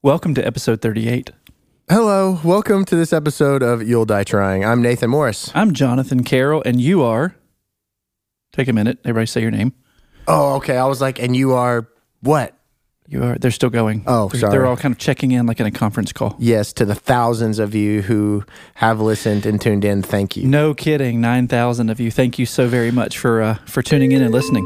Welcome 0.00 0.32
to 0.36 0.46
episode 0.46 0.80
38. 0.80 1.32
Hello, 1.90 2.38
welcome 2.44 2.84
to 2.84 2.94
this 2.94 3.12
episode 3.12 3.64
of 3.64 3.82
You'll 3.82 4.04
Die 4.04 4.22
Trying. 4.22 4.64
I'm 4.64 4.80
Nathan 4.80 5.10
Morris. 5.10 5.50
I'm 5.56 5.72
Jonathan 5.72 6.22
Carroll, 6.22 6.62
and 6.64 6.80
you 6.80 7.02
are. 7.02 7.34
Take 8.52 8.68
a 8.68 8.72
minute. 8.72 8.98
Everybody 9.00 9.26
say 9.26 9.40
your 9.40 9.50
name. 9.50 9.72
Oh, 10.28 10.54
okay. 10.58 10.76
I 10.76 10.86
was 10.86 11.00
like, 11.00 11.18
and 11.20 11.36
you 11.36 11.54
are 11.54 11.88
what? 12.20 12.56
You 13.08 13.24
are. 13.24 13.38
They're 13.38 13.50
still 13.50 13.70
going. 13.70 14.04
Oh, 14.06 14.28
they're, 14.28 14.40
sorry. 14.40 14.52
They're 14.52 14.66
all 14.66 14.76
kind 14.76 14.92
of 14.92 14.98
checking 14.98 15.32
in 15.32 15.46
like 15.46 15.58
in 15.58 15.66
a 15.66 15.72
conference 15.72 16.12
call. 16.12 16.36
Yes, 16.38 16.72
to 16.74 16.84
the 16.84 16.94
thousands 16.94 17.58
of 17.58 17.74
you 17.74 18.02
who 18.02 18.44
have 18.74 19.00
listened 19.00 19.46
and 19.46 19.60
tuned 19.60 19.84
in, 19.84 20.02
thank 20.02 20.36
you. 20.36 20.46
No 20.46 20.74
kidding. 20.74 21.20
9,000 21.20 21.90
of 21.90 21.98
you. 21.98 22.12
Thank 22.12 22.38
you 22.38 22.46
so 22.46 22.68
very 22.68 22.92
much 22.92 23.18
for, 23.18 23.42
uh, 23.42 23.54
for 23.66 23.82
tuning 23.82 24.12
in 24.12 24.22
and 24.22 24.32
listening. 24.32 24.64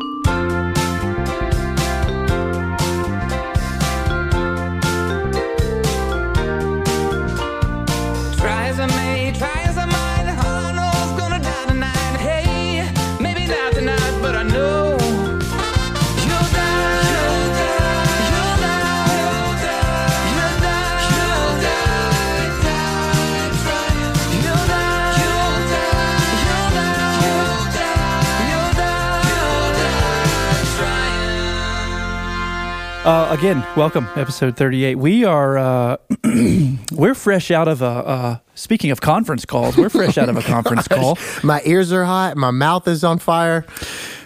Uh, 33.05 33.37
again, 33.37 33.67
welcome, 33.77 34.07
episode 34.15 34.57
38. 34.57 34.95
We 34.97 35.25
are, 35.25 35.59
uh, 35.59 35.97
we're 36.93 37.15
fresh 37.17 37.51
out 37.51 37.67
of 37.67 37.83
a, 37.83 37.85
uh, 37.87 38.39
speaking 38.55 38.93
of 38.93 39.01
conference 39.01 39.45
calls, 39.45 39.77
we're 39.77 39.89
fresh 39.89 40.17
out 40.19 40.29
of 40.29 40.37
a 40.37 40.43
conference 40.45 40.87
call 40.87 41.19
My 41.43 41.61
ears 41.65 41.91
are 41.93 42.05
hot, 42.05 42.37
my 42.37 42.53
mouth 42.53 42.87
is 42.87 43.03
on 43.03 43.19
fire. 43.19 43.63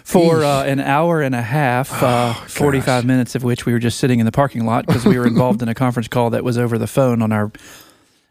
for 0.03 0.43
uh, 0.43 0.63
an 0.63 0.79
hour 0.79 1.23
and 1.23 1.33
a 1.33 1.41
half, 1.41 1.91
uh, 2.03 2.33
45 2.33 3.03
minutes 3.03 3.33
of 3.33 3.43
which 3.43 3.65
we 3.65 3.73
were 3.73 3.79
just 3.79 3.97
sitting 3.97 4.19
in 4.19 4.27
the 4.27 4.31
parking 4.31 4.63
lot 4.67 4.85
because 4.85 5.05
we 5.05 5.17
were 5.17 5.25
involved 5.25 5.63
in 5.63 5.69
a 5.69 5.73
conference 5.75 6.07
call 6.07 6.29
that 6.29 6.43
was 6.43 6.55
over 6.59 6.77
the 6.77 6.87
phone 6.87 7.23
on 7.23 7.31
our, 7.31 7.51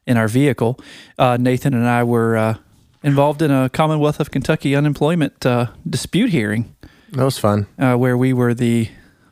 in 0.06 0.16
our 0.16 0.28
vehicle. 0.28 0.78
Uh, 1.18 1.36
Nathan 1.40 1.74
and 1.74 1.88
I 1.88 2.04
were, 2.04 2.36
uh, 2.36 2.54
involved 3.02 3.42
in 3.42 3.50
a 3.50 3.68
Commonwealth 3.68 4.20
of 4.20 4.30
Kentucky 4.30 4.76
unemployment, 4.76 5.44
uh, 5.44 5.66
dispute 5.90 6.30
hearing, 6.30 6.72
That 7.10 7.24
was 7.24 7.36
fun. 7.36 7.66
uh, 7.80 7.96
where 7.96 8.16
we 8.16 8.32
were 8.32 8.54
the, 8.54 8.88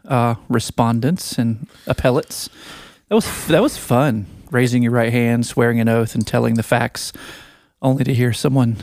uh, 0.06 0.34
respondents 0.48 1.38
and 1.38 1.66
appellates. 1.86 2.48
That 3.08 3.14
was, 3.16 3.47
that 3.48 3.62
was 3.62 3.77
fun. 3.77 4.27
Raising 4.50 4.83
your 4.83 4.92
right 4.92 5.12
hand, 5.12 5.46
swearing 5.46 5.80
an 5.80 5.88
oath, 5.88 6.14
and 6.14 6.27
telling 6.27 6.55
the 6.55 6.62
facts, 6.62 7.12
only 7.83 8.05
to 8.05 8.14
hear 8.14 8.33
someone 8.33 8.77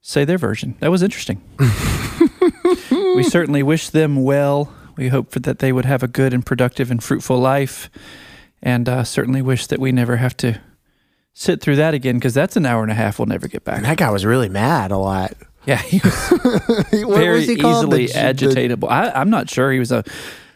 say 0.00 0.24
their 0.24 0.38
version. 0.38 0.76
That 0.80 0.90
was 0.90 1.02
interesting. 1.02 1.40
we 2.90 3.22
certainly 3.22 3.62
wish 3.62 3.88
them 3.90 4.22
well. 4.24 4.72
We 4.96 5.08
hope 5.08 5.30
for 5.32 5.40
that 5.40 5.60
they 5.60 5.72
would 5.72 5.84
have 5.86 6.02
a 6.02 6.08
good 6.08 6.34
and 6.34 6.44
productive 6.44 6.90
and 6.90 7.02
fruitful 7.02 7.38
life, 7.38 7.88
and 8.62 8.88
uh, 8.88 9.04
certainly 9.04 9.40
wish 9.42 9.66
that 9.68 9.78
we 9.78 9.90
never 9.92 10.16
have 10.16 10.36
to 10.38 10.60
sit 11.32 11.62
through 11.62 11.76
that 11.76 11.94
again 11.94 12.16
because 12.16 12.34
that's 12.34 12.56
an 12.56 12.66
hour 12.66 12.82
and 12.82 12.90
a 12.92 12.94
half 12.94 13.18
we'll 13.18 13.26
never 13.26 13.48
get 13.48 13.62
And 13.66 13.82
back. 13.82 13.82
that 13.84 13.96
guy 13.96 14.10
was 14.10 14.26
really 14.26 14.50
mad 14.50 14.90
a 14.90 14.98
lot. 14.98 15.32
Yeah, 15.64 15.76
he 15.76 16.00
was 16.02 16.28
very 16.90 17.38
was 17.38 17.46
he 17.46 17.54
easily 17.54 18.06
The 18.06 18.12
agitatable. 18.12 18.90
I, 18.90 19.10
I'm 19.10 19.30
not 19.30 19.48
sure 19.48 19.70
he 19.72 19.78
was 19.78 19.92
a 19.92 20.02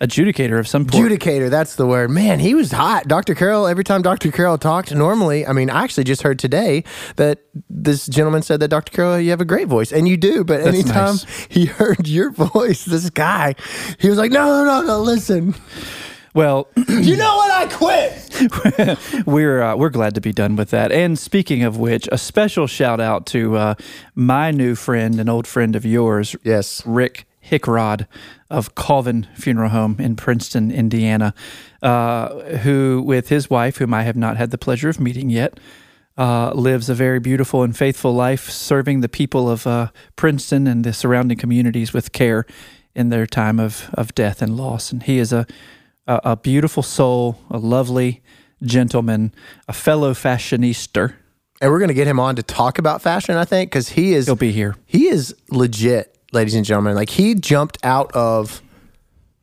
adjudicator 0.01 0.59
of 0.59 0.69
some 0.69 0.85
the. 0.85 0.99
Adjudicator, 0.99 1.49
that's 1.49 1.77
the 1.77 1.87
word. 1.87 2.11
Man, 2.11 2.39
he 2.39 2.55
was 2.55 2.73
hot. 2.73 3.09
Dr. 3.09 3.35
Carroll, 3.35 3.67
every 3.67 3.85
time 3.85 4.03
Dr. 4.03 4.31
Carroll 4.31 4.59
talked, 4.59 4.93
normally, 4.95 5.47
I 5.47 5.53
mean, 5.53 5.71
I 5.71 5.85
actually 5.85 6.05
just 6.05 6.23
heard 6.23 6.39
today 6.39 6.85
that 7.17 7.41
this 7.71 8.07
gentleman 8.07 8.43
said 8.43 8.61
that 8.61 8.69
Dr. 8.69 8.93
Carroll, 8.93 9.21
you 9.21 9.31
have 9.31 9.41
a 9.41 9.47
great 9.47 9.69
voice. 9.69 9.93
And 9.93 10.09
you 10.09 10.17
do, 10.17 10.45
but 10.45 10.65
That's 10.65 10.77
anytime 10.77 11.17
nice. 11.17 11.47
he 11.49 11.65
heard 11.67 12.09
your 12.09 12.31
voice, 12.31 12.85
this 12.85 13.09
guy, 13.11 13.55
he 13.99 14.09
was 14.09 14.19
like, 14.19 14.33
no, 14.33 14.65
no, 14.65 14.65
no, 14.65 14.87
no, 14.87 15.01
listen. 15.01 15.55
Well, 16.37 16.69
You 16.89 17.17
know 17.17 17.35
what? 17.37 17.51
I 17.51 17.67
quit. 17.67 19.27
we're 19.27 19.63
uh, 19.63 19.75
we're 19.75 19.89
glad 19.89 20.15
to 20.17 20.21
be 20.21 20.33
done 20.33 20.55
with 20.55 20.69
that. 20.69 20.93
And 20.93 21.19
speaking 21.19 21.63
of 21.63 21.79
which, 21.79 22.11
a 22.13 22.19
special 22.19 22.67
shout 22.67 23.01
out 23.01 23.25
to 23.29 23.57
uh, 23.57 23.75
my 24.15 24.51
new 24.51 24.75
friend, 24.75 25.19
an 25.19 25.31
old 25.31 25.47
friend 25.47 25.75
of 25.75 25.87
yours, 25.87 26.37
Yes. 26.45 26.83
Rick 26.85 27.27
Hickrod 27.43 28.07
of 28.51 28.75
Colvin 28.75 29.27
Funeral 29.35 29.71
Home 29.71 29.97
in 29.99 30.15
Princeton, 30.15 30.71
Indiana, 30.71 31.33
uh, 31.83 32.29
who, 32.59 33.03
with 33.07 33.31
his 33.31 33.49
wife, 33.49 33.79
whom 33.79 33.95
I 33.95 34.03
have 34.03 34.17
not 34.17 34.37
had 34.37 34.51
the 34.51 34.59
pleasure 34.59 34.91
of 34.91 35.01
meeting 35.01 35.31
yet, 35.31 35.59
uh, 36.19 36.53
lives 36.53 36.91
a 36.91 36.95
very 36.95 37.19
beautiful 37.19 37.63
and 37.63 37.75
faithful 37.75 38.13
life, 38.13 38.51
serving 38.51 39.01
the 39.01 39.09
people 39.09 39.49
of 39.49 39.67
uh, 39.67 39.89
Princeton 40.17 40.67
and 40.67 40.85
the 40.85 40.93
surrounding 40.93 41.39
communities 41.39 41.95
with 41.95 42.13
care 42.13 42.45
in 42.95 43.09
their 43.09 43.27
time 43.27 43.59
of, 43.59 43.89
of 43.95 44.15
death 44.15 44.43
and 44.43 44.55
loss. 44.55 44.93
And 44.93 45.03
he 45.03 45.17
is 45.19 45.33
a, 45.33 45.47
a, 46.07 46.21
a 46.25 46.37
beautiful 46.37 46.83
soul, 46.83 47.39
a 47.51 47.59
lovely 47.59 48.23
gentleman, 48.63 49.33
a 49.69 49.73
fellow 49.73 50.13
fashionista. 50.15 51.15
And 51.61 51.71
we're 51.71 51.79
going 51.79 51.89
to 51.89 51.95
get 51.95 52.07
him 52.07 52.21
on 52.21 52.37
to 52.37 52.43
talk 52.43 52.79
about 52.79 53.01
fashion, 53.03 53.37
I 53.37 53.45
think, 53.45 53.71
because 53.71 53.91
he 53.91 54.13
is 54.15 54.27
He'll 54.27 54.37
be 54.37 54.53
here. 54.53 54.77
he 54.85 55.09
is 55.09 55.35
legit, 55.51 56.17
ladies 56.33 56.55
and 56.55 56.65
gentlemen. 56.65 56.95
Like 56.95 57.09
he 57.11 57.35
jumped 57.35 57.79
out 57.83 58.13
of 58.13 58.63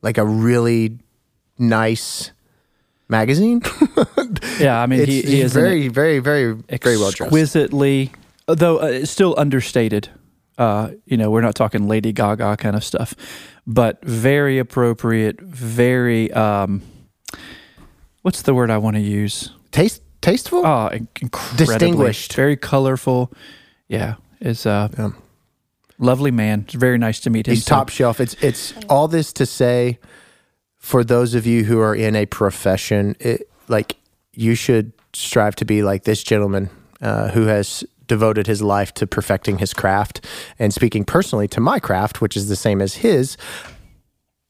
like 0.02 0.16
a 0.18 0.24
really 0.24 0.98
nice 1.58 2.30
magazine. 3.08 3.62
Yeah, 4.60 4.80
I 4.80 4.86
mean, 4.86 5.04
he, 5.06 5.20
he 5.22 5.40
is 5.40 5.52
very, 5.52 5.88
very, 5.88 6.20
very, 6.20 6.52
very 6.52 6.96
well 6.96 7.10
dressed. 7.10 7.22
exquisitely, 7.22 8.12
though 8.46 8.78
uh, 8.78 9.04
still 9.04 9.34
understated. 9.36 10.08
Uh, 10.56 10.90
you 11.04 11.16
know, 11.16 11.30
we're 11.30 11.40
not 11.40 11.54
talking 11.54 11.88
Lady 11.88 12.12
Gaga 12.12 12.56
kind 12.58 12.76
of 12.76 12.84
stuff, 12.84 13.14
but 13.66 14.02
very 14.04 14.58
appropriate. 14.58 15.40
Very, 15.40 16.30
um, 16.32 16.82
what's 18.22 18.42
the 18.42 18.54
word 18.54 18.70
I 18.70 18.78
want 18.78 18.96
to 18.96 19.02
use? 19.02 19.50
Taste, 19.72 20.02
tasteful. 20.20 20.64
Oh, 20.64 20.88
incredibly, 21.20 21.66
Distinguished. 21.66 22.34
very 22.34 22.56
colorful. 22.56 23.32
Yeah, 23.88 24.14
is 24.40 24.64
a 24.66 24.90
Yeah. 24.96 25.10
lovely 25.98 26.30
man. 26.30 26.62
It's 26.66 26.74
very 26.74 26.98
nice 26.98 27.20
to 27.20 27.30
meet 27.30 27.46
him. 27.48 27.54
He's 27.54 27.64
top 27.64 27.88
shelf. 27.88 28.20
It's 28.20 28.34
it's 28.40 28.72
all 28.88 29.08
this 29.08 29.32
to 29.34 29.46
say 29.46 29.98
for 30.78 31.02
those 31.04 31.34
of 31.34 31.46
you 31.46 31.64
who 31.64 31.80
are 31.80 31.94
in 31.94 32.14
a 32.14 32.26
profession, 32.26 33.16
it, 33.20 33.48
like 33.68 33.96
you 34.32 34.54
should 34.54 34.92
strive 35.12 35.56
to 35.56 35.64
be 35.64 35.82
like 35.82 36.04
this 36.04 36.22
gentleman 36.22 36.70
uh, 37.00 37.28
who 37.30 37.46
has 37.46 37.84
devoted 38.06 38.46
his 38.46 38.62
life 38.62 38.92
to 38.94 39.06
perfecting 39.06 39.58
his 39.58 39.74
craft. 39.74 40.24
And 40.58 40.72
speaking 40.72 41.04
personally 41.04 41.48
to 41.48 41.60
my 41.60 41.78
craft, 41.78 42.20
which 42.20 42.36
is 42.36 42.48
the 42.48 42.56
same 42.56 42.80
as 42.80 42.96
his, 42.96 43.36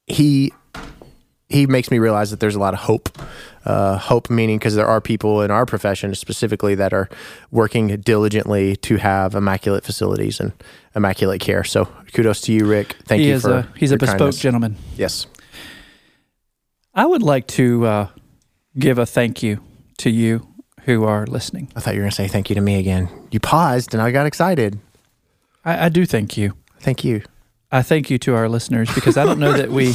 he 0.06 0.52
he 1.48 1.66
makes 1.66 1.90
me 1.90 1.98
realize 1.98 2.30
that 2.30 2.40
there's 2.40 2.54
a 2.54 2.58
lot 2.58 2.74
of 2.74 2.80
hope. 2.80 3.16
Uh, 3.64 3.96
hope 3.96 4.28
meaning 4.28 4.58
because 4.58 4.74
there 4.74 4.86
are 4.86 5.00
people 5.00 5.40
in 5.40 5.50
our 5.50 5.64
profession 5.64 6.14
specifically 6.14 6.74
that 6.74 6.92
are 6.92 7.08
working 7.50 7.88
diligently 8.00 8.76
to 8.76 8.96
have 8.96 9.34
immaculate 9.34 9.84
facilities 9.84 10.40
and 10.40 10.52
immaculate 10.94 11.40
care. 11.40 11.64
So 11.64 11.86
kudos 12.12 12.40
to 12.42 12.52
you, 12.52 12.66
Rick. 12.66 12.96
Thank 13.04 13.22
he 13.22 13.28
you 13.28 13.40
for 13.40 13.52
a 13.58 13.68
he's 13.76 13.92
a 13.92 13.96
bespoke 13.96 14.18
kindness. 14.18 14.38
gentleman. 14.38 14.76
Yes. 14.96 15.26
I 16.94 17.06
would 17.06 17.22
like 17.22 17.46
to 17.48 17.86
uh, 17.86 18.08
give 18.78 18.98
a 18.98 19.06
thank 19.06 19.42
you 19.42 19.60
to 19.98 20.10
you 20.10 20.53
who 20.84 21.04
are 21.04 21.26
listening. 21.26 21.70
I 21.74 21.80
thought 21.80 21.94
you 21.94 22.00
were 22.00 22.04
going 22.04 22.10
to 22.10 22.16
say 22.16 22.28
thank 22.28 22.50
you 22.50 22.54
to 22.54 22.60
me 22.60 22.78
again. 22.78 23.08
You 23.30 23.40
paused 23.40 23.94
and 23.94 24.02
I 24.02 24.10
got 24.10 24.26
excited. 24.26 24.78
I, 25.64 25.86
I 25.86 25.88
do 25.88 26.04
thank 26.06 26.36
you. 26.36 26.54
Thank 26.80 27.04
you. 27.04 27.22
I 27.72 27.82
thank 27.82 28.10
you 28.10 28.18
to 28.18 28.34
our 28.34 28.48
listeners 28.48 28.94
because 28.94 29.16
I 29.16 29.24
don't 29.24 29.40
know 29.40 29.52
that 29.52 29.70
we, 29.70 29.94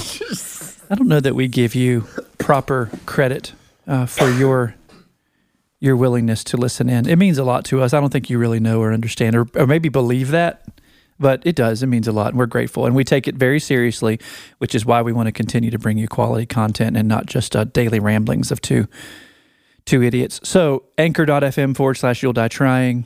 I 0.90 0.96
don't 0.96 1.08
know 1.08 1.20
that 1.20 1.36
we 1.36 1.48
give 1.48 1.76
you 1.76 2.08
proper 2.38 2.90
credit 3.06 3.54
uh, 3.88 4.06
for 4.06 4.30
your 4.30 4.76
your 5.82 5.96
willingness 5.96 6.44
to 6.44 6.58
listen 6.58 6.90
in. 6.90 7.08
It 7.08 7.16
means 7.16 7.38
a 7.38 7.44
lot 7.46 7.64
to 7.66 7.82
us. 7.82 7.94
I 7.94 8.02
don't 8.02 8.10
think 8.10 8.30
you 8.30 8.38
really 8.38 8.60
know 8.60 8.82
or 8.82 8.92
understand 8.92 9.34
or, 9.34 9.48
or 9.56 9.66
maybe 9.66 9.88
believe 9.88 10.32
that, 10.32 10.66
but 11.18 11.42
it 11.46 11.56
does. 11.56 11.82
It 11.82 11.88
means 11.88 12.06
a 12.06 12.12
lot, 12.12 12.30
and 12.30 12.38
we're 12.38 12.48
grateful, 12.48 12.86
and 12.86 12.94
we 12.94 13.06
take 13.06 13.30
it 13.30 13.36
very 13.36 13.62
seriously, 13.62 14.20
which 14.58 14.76
is 14.76 14.86
why 14.86 15.02
we 15.02 15.14
want 15.14 15.28
to 15.28 15.32
continue 15.32 15.72
to 15.72 15.80
bring 15.80 15.98
you 15.98 16.10
quality 16.10 16.46
content 16.46 16.98
and 16.98 17.08
not 17.08 17.28
just 17.28 17.56
uh, 17.56 17.64
daily 17.64 18.02
ramblings 18.02 18.52
of 18.52 18.60
two 18.60 18.90
two 19.90 20.04
idiots. 20.04 20.40
So 20.44 20.84
anchor.fm 20.98 21.76
forward 21.76 21.96
slash 21.96 22.24
you'll 22.24 22.34
die 22.34 22.48
trying. 22.48 23.06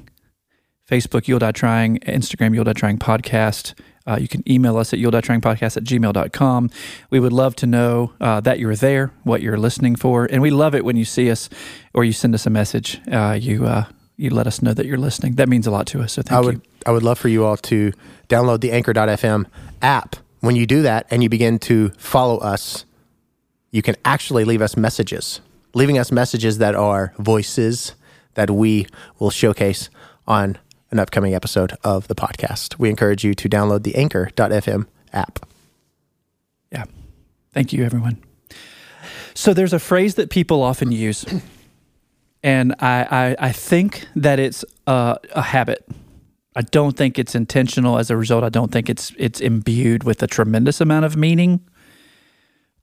Facebook, 0.89 1.27
You'll 1.27 1.39
Die 1.39 1.51
Trying, 1.53 1.99
Instagram, 1.99 2.53
You'll 2.53 2.65
Die 2.65 2.73
Trying 2.73 2.97
Podcast. 2.97 3.73
Uh, 4.05 4.17
you 4.19 4.27
can 4.27 4.43
email 4.51 4.77
us 4.77 4.91
at 4.91 4.99
you'll 4.99 5.11
die 5.11 5.21
trying 5.21 5.39
podcast 5.39 5.77
at 5.77 5.83
gmail.com. 5.85 6.69
We 7.09 7.21
would 7.21 7.31
love 7.31 7.55
to 7.57 7.65
know 7.65 8.11
uh, 8.19 8.41
that 8.41 8.59
you're 8.59 8.75
there, 8.75 9.11
what 9.23 9.41
you're 9.41 9.57
listening 9.57 9.95
for. 9.95 10.25
And 10.25 10.41
we 10.41 10.51
love 10.51 10.75
it 10.75 10.83
when 10.83 10.97
you 10.97 11.05
see 11.05 11.31
us 11.31 11.49
or 11.93 12.03
you 12.03 12.11
send 12.11 12.35
us 12.35 12.45
a 12.45 12.49
message. 12.49 12.99
Uh, 13.09 13.37
you, 13.39 13.65
uh, 13.65 13.85
you 14.17 14.29
let 14.29 14.45
us 14.45 14.61
know 14.61 14.73
that 14.73 14.85
you're 14.85 14.97
listening. 14.97 15.35
That 15.35 15.47
means 15.47 15.67
a 15.67 15.71
lot 15.71 15.87
to 15.87 16.01
us. 16.01 16.13
So 16.13 16.21
thank 16.21 16.33
I 16.33 16.41
you. 16.41 16.45
would 16.47 16.61
I 16.85 16.91
would 16.91 17.03
love 17.03 17.17
for 17.17 17.29
you 17.29 17.45
all 17.45 17.55
to 17.55 17.93
download 18.27 18.59
the 18.59 18.73
anchor.fm 18.73 19.45
app. 19.81 20.17
When 20.41 20.57
you 20.57 20.65
do 20.67 20.81
that 20.81 21.07
and 21.09 21.23
you 21.23 21.29
begin 21.29 21.57
to 21.59 21.91
follow 21.97 22.39
us, 22.39 22.83
you 23.71 23.81
can 23.81 23.95
actually 24.03 24.43
leave 24.43 24.61
us 24.61 24.75
messages. 24.75 25.39
Leaving 25.73 25.97
us 25.97 26.11
messages 26.11 26.57
that 26.59 26.75
are 26.75 27.13
voices 27.17 27.95
that 28.35 28.49
we 28.49 28.87
will 29.19 29.29
showcase 29.29 29.89
on 30.27 30.57
an 30.91 30.99
upcoming 30.99 31.33
episode 31.33 31.73
of 31.83 32.07
the 32.07 32.15
podcast. 32.15 32.77
We 32.77 32.89
encourage 32.89 33.23
you 33.23 33.33
to 33.33 33.49
download 33.49 33.83
the 33.83 33.95
anchor.fm 33.95 34.87
app. 35.11 35.45
Yeah. 36.71 36.85
Thank 37.51 37.73
you, 37.73 37.83
everyone. 37.83 38.23
So 39.33 39.53
there's 39.53 39.73
a 39.73 39.79
phrase 39.79 40.15
that 40.15 40.29
people 40.29 40.61
often 40.61 40.91
use, 40.91 41.25
and 42.43 42.75
I, 42.79 43.07
I, 43.39 43.47
I 43.47 43.51
think 43.51 44.05
that 44.15 44.39
it's 44.39 44.63
a, 44.85 45.17
a 45.33 45.41
habit. 45.41 45.87
I 46.55 46.61
don't 46.61 46.95
think 46.95 47.17
it's 47.17 47.33
intentional. 47.33 47.97
As 47.97 48.11
a 48.11 48.17
result, 48.17 48.43
I 48.43 48.49
don't 48.49 48.71
think 48.71 48.89
it's 48.89 49.11
it's 49.17 49.39
imbued 49.39 50.03
with 50.03 50.21
a 50.21 50.27
tremendous 50.27 50.79
amount 50.79 51.05
of 51.05 51.17
meaning. 51.17 51.61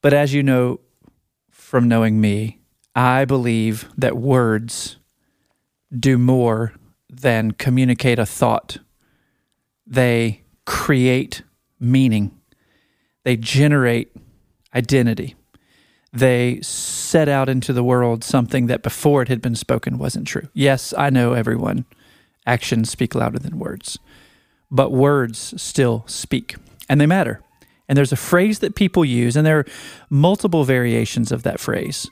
But 0.02 0.12
as 0.12 0.34
you 0.34 0.42
know 0.42 0.80
from 1.50 1.86
knowing 1.86 2.20
me, 2.20 2.59
I 3.00 3.24
believe 3.24 3.88
that 3.96 4.18
words 4.18 4.98
do 5.98 6.18
more 6.18 6.74
than 7.08 7.52
communicate 7.52 8.18
a 8.18 8.26
thought. 8.26 8.76
They 9.86 10.42
create 10.66 11.42
meaning. 11.80 12.38
They 13.24 13.38
generate 13.38 14.14
identity. 14.74 15.34
They 16.12 16.60
set 16.60 17.26
out 17.26 17.48
into 17.48 17.72
the 17.72 17.82
world 17.82 18.22
something 18.22 18.66
that 18.66 18.82
before 18.82 19.22
it 19.22 19.28
had 19.28 19.40
been 19.40 19.56
spoken 19.56 19.96
wasn't 19.96 20.26
true. 20.26 20.48
Yes, 20.52 20.92
I 20.98 21.08
know 21.08 21.32
everyone. 21.32 21.86
Actions 22.44 22.90
speak 22.90 23.14
louder 23.14 23.38
than 23.38 23.58
words, 23.58 23.98
but 24.70 24.92
words 24.92 25.54
still 25.56 26.04
speak 26.06 26.56
and 26.86 27.00
they 27.00 27.06
matter. 27.06 27.40
And 27.88 27.96
there's 27.96 28.12
a 28.12 28.16
phrase 28.16 28.58
that 28.58 28.74
people 28.74 29.06
use, 29.06 29.36
and 29.36 29.46
there 29.46 29.60
are 29.60 29.66
multiple 30.10 30.64
variations 30.64 31.32
of 31.32 31.44
that 31.44 31.60
phrase. 31.60 32.10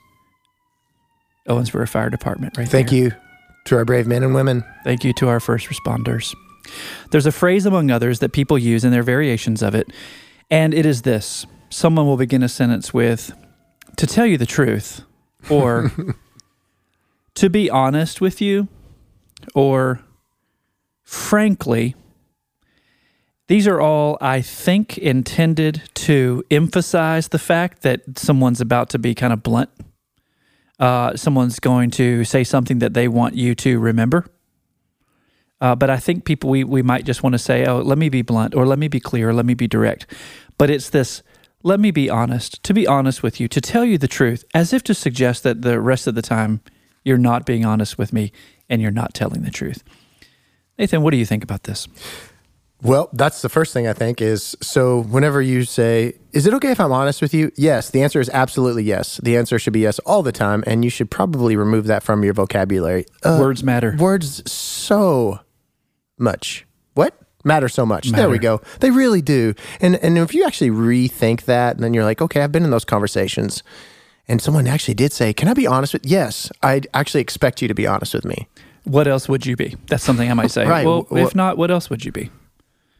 Owensboro 1.49 1.89
Fire 1.89 2.11
Department, 2.11 2.57
right 2.57 2.69
Thank 2.69 2.91
there. 2.91 2.99
you 2.99 3.13
to 3.65 3.77
our 3.77 3.85
brave 3.85 4.07
men 4.07 4.23
and 4.23 4.35
women. 4.35 4.65
Thank 4.85 5.05
you 5.05 5.13
to 5.15 5.29
our 5.29 5.41
first 5.41 5.69
responders. 5.69 6.35
There's 7.11 7.27
a 7.27 7.33
phrase 7.33 7.67
among 7.67 7.91
others 7.91 8.19
that 8.21 8.33
people 8.33 8.59
use, 8.59 8.85
and 8.85 8.93
their 8.93 9.03
variations 9.03 9.63
of 9.63 9.75
it. 9.75 9.91
And 10.51 10.75
it 10.75 10.87
is 10.87 11.03
this 11.03 11.47
someone 11.71 12.07
will 12.07 12.17
begin 12.17 12.43
a 12.43 12.49
sentence 12.49 12.95
with, 12.95 13.33
to 13.97 14.07
tell 14.07 14.27
you 14.27 14.39
the 14.39 14.47
truth, 14.47 15.03
or 15.51 15.93
to 17.35 17.51
be 17.51 17.71
honest 17.71 18.21
with 18.21 18.41
you, 18.41 18.69
or 19.55 20.01
frankly. 21.05 21.95
These 23.49 23.67
are 23.67 23.81
all, 23.81 24.19
I 24.21 24.43
think, 24.43 24.99
intended 24.99 25.83
to 25.95 26.45
emphasize 26.51 27.29
the 27.29 27.39
fact 27.39 27.81
that 27.81 28.19
someone's 28.19 28.61
about 28.61 28.91
to 28.91 28.99
be 28.99 29.15
kind 29.15 29.33
of 29.33 29.43
blunt. 29.43 29.71
Uh, 30.79 31.17
someone's 31.17 31.59
going 31.59 31.91
to 31.91 32.25
say 32.25 32.45
something 32.45 32.79
that 32.79 32.95
they 32.95 33.09
want 33.09 33.35
you 33.35 33.55
to 33.55 33.79
remember. 33.79 34.27
Uh, 35.61 35.75
but 35.75 35.91
I 35.91 35.97
think 35.97 36.25
people, 36.25 36.51
we, 36.51 36.63
we 36.63 36.83
might 36.83 37.05
just 37.05 37.23
want 37.23 37.33
to 37.35 37.39
say, 37.39 37.67
oh, 37.67 37.79
let 37.79 37.99
me 37.99 38.09
be 38.09 38.23
blunt, 38.23 38.55
or 38.55 38.65
let 38.65 38.79
me 38.79 38.87
be 38.87 39.01
clear, 39.01 39.31
or 39.31 39.33
let 39.33 39.45
me 39.45 39.55
be 39.55 39.67
direct. 39.67 40.07
But 40.57 40.71
it's 40.71 40.89
this, 40.91 41.23
let 41.65 41.81
me 41.81 41.91
be 41.91 42.09
honest, 42.09 42.63
to 42.63 42.73
be 42.73 42.87
honest 42.87 43.23
with 43.23 43.41
you, 43.41 43.49
to 43.49 43.61
tell 43.61 43.85
you 43.85 43.99
the 43.99 44.07
truth, 44.07 44.45
as 44.55 44.73
if 44.73 44.85
to 44.85 44.95
suggest 44.95 45.43
that 45.43 45.63
the 45.63 45.81
rest 45.81 46.07
of 46.07 46.15
the 46.15 46.23
time 46.23 46.61
you're 47.05 47.19
not 47.19 47.45
being 47.45 47.65
honest 47.65 47.99
with 47.99 48.13
me 48.13 48.31
and 48.69 48.81
you're 48.81 48.91
not 48.91 49.15
telling 49.15 49.43
the 49.43 49.51
truth. 49.51 49.83
Nathan, 50.79 51.03
what 51.03 51.11
do 51.11 51.17
you 51.17 51.27
think 51.27 51.43
about 51.43 51.65
this? 51.65 51.89
Well, 52.81 53.09
that's 53.13 53.43
the 53.43 53.49
first 53.49 53.73
thing 53.73 53.89
I 53.89 53.93
think 53.93 54.23
is 54.23 54.57
so 54.61 55.03
whenever 55.03 55.43
you 55.43 55.65
say, 55.65 56.15
Is 56.33 56.47
it 56.47 56.55
okay 56.55 56.71
if 56.71 56.79
I'm 56.81 56.93
honest 56.93 57.21
with 57.21 57.35
you? 57.35 57.51
Yes. 57.57 57.91
The 57.91 58.03
answer 58.03 58.21
is 58.21 58.31
absolutely 58.31 58.85
yes. 58.85 59.19
The 59.23 59.37
answer 59.37 59.59
should 59.59 59.73
be 59.73 59.81
yes 59.81 59.99
all 60.01 60.23
the 60.23 60.31
time. 60.33 60.63
And 60.67 60.85
you 60.85 60.91
should 60.91 61.11
probably 61.11 61.57
remove 61.57 61.87
that 61.87 62.05
from 62.05 62.23
your 62.23 62.35
vocabulary. 62.35 63.05
Uh, 63.25 63.39
Words 63.41 63.65
matter. 63.65 63.97
Words 63.99 64.49
so 64.51 65.41
much. 66.19 66.67
What? 66.95 67.15
Matter 67.45 67.69
so 67.69 67.85
much. 67.85 68.11
There 68.11 68.29
we 68.29 68.39
go. 68.39 68.61
They 68.81 68.91
really 68.91 69.23
do. 69.23 69.55
And 69.81 69.97
and 69.97 70.19
if 70.19 70.35
you 70.35 70.45
actually 70.45 70.71
rethink 70.71 71.43
that, 71.45 71.77
and 71.77 71.83
then 71.85 71.95
you're 71.95 72.05
like, 72.05 72.21
okay, 72.21 72.43
I've 72.43 72.53
been 72.53 72.65
in 72.65 72.71
those 72.71 72.85
conversations, 72.85 73.63
and 74.27 74.43
someone 74.43 74.67
actually 74.67 74.95
did 74.95 75.13
say, 75.13 75.33
"Can 75.33 75.49
I 75.49 75.55
be 75.55 75.67
honest 75.67 75.93
with?" 75.93 76.05
You? 76.05 76.11
Yes, 76.13 76.51
I 76.63 76.83
actually 76.95 77.21
expect 77.21 77.63
you 77.63 77.69
to 77.69 77.75
be 77.75 77.87
honest 77.87 78.13
with 78.13 78.25
me. 78.25 78.49
What 78.85 79.07
else 79.07 79.29
would 79.29 79.47
you 79.47 79.55
be? 79.57 79.77
That's 79.87 80.03
something 80.03 80.29
I 80.31 80.35
might 80.35 80.51
say. 80.51 80.67
Right. 80.67 80.85
Well, 80.85 81.07
Wh- 81.11 81.19
if 81.19 81.35
not, 81.35 81.57
what 81.57 81.71
else 81.71 81.89
would 81.91 82.05
you 82.05 82.11
be? 82.13 82.31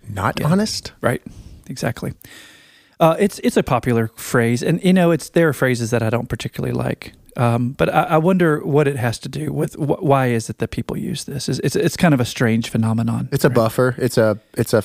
Not 0.09 0.43
honest. 0.43 0.93
Right. 1.01 1.23
Exactly. 1.69 2.13
Uh, 3.01 3.15
it's 3.19 3.39
it's 3.45 3.57
a 3.57 3.63
popular 3.63 4.09
phrase, 4.17 4.63
and 4.63 4.83
you 4.83 4.93
know, 4.93 5.11
it's 5.13 5.29
there 5.31 5.49
are 5.49 5.53
phrases 5.53 5.91
that 5.91 6.03
I 6.03 6.11
don't 6.11 6.29
particularly 6.29 6.75
like. 6.75 7.13
Um, 7.37 7.71
but 7.73 7.89
I, 7.95 8.03
I 8.03 8.19
wonder 8.19 8.59
what 8.67 8.89
it 8.89 8.97
has 8.97 9.19
to 9.21 9.29
do 9.29 9.53
with 9.53 9.75
wh- 9.75 10.03
why 10.03 10.27
is 10.29 10.51
it 10.51 10.59
that 10.59 10.71
people 10.73 10.97
use 10.97 11.23
this? 11.25 11.49
It's 11.49 11.61
it's, 11.61 11.77
it's 11.77 11.97
kind 11.97 12.13
of 12.13 12.19
a 12.21 12.25
strange 12.25 12.69
phenomenon. 12.71 13.29
It's 13.31 13.45
a 13.45 13.51
buffer. 13.51 13.95
It's 13.99 14.19
a. 14.19 14.39
It's 14.57 14.73
a. 14.75 14.83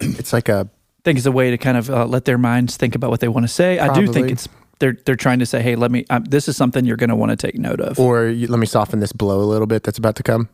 It's 0.00 0.32
like 0.32 0.48
a. 0.48 0.68
I 0.70 1.00
think 1.04 1.18
it's 1.18 1.26
a 1.26 1.32
way 1.32 1.50
to 1.50 1.58
kind 1.58 1.76
of 1.76 1.90
uh, 1.90 2.04
let 2.06 2.24
their 2.24 2.38
minds 2.38 2.76
think 2.76 2.94
about 2.94 3.10
what 3.10 3.18
they 3.20 3.28
want 3.28 3.44
to 3.44 3.52
say. 3.52 3.78
I 3.80 3.92
do 3.92 4.06
think 4.12 4.30
it's 4.30 4.48
they're 4.78 4.96
they're 5.04 5.16
trying 5.16 5.40
to 5.40 5.46
say, 5.46 5.60
hey, 5.62 5.74
let 5.74 5.90
me. 5.90 6.04
Um, 6.10 6.22
this 6.24 6.46
is 6.48 6.56
something 6.56 6.84
you're 6.84 6.96
going 6.96 7.10
to 7.10 7.16
want 7.16 7.30
to 7.30 7.36
take 7.36 7.58
note 7.58 7.80
of. 7.80 7.98
Or 7.98 8.26
you, 8.28 8.46
let 8.46 8.60
me 8.60 8.66
soften 8.66 9.00
this 9.00 9.12
blow 9.12 9.40
a 9.40 9.48
little 9.48 9.66
bit. 9.66 9.82
That's 9.82 9.98
about 9.98 10.14
to 10.16 10.22
come. 10.22 10.48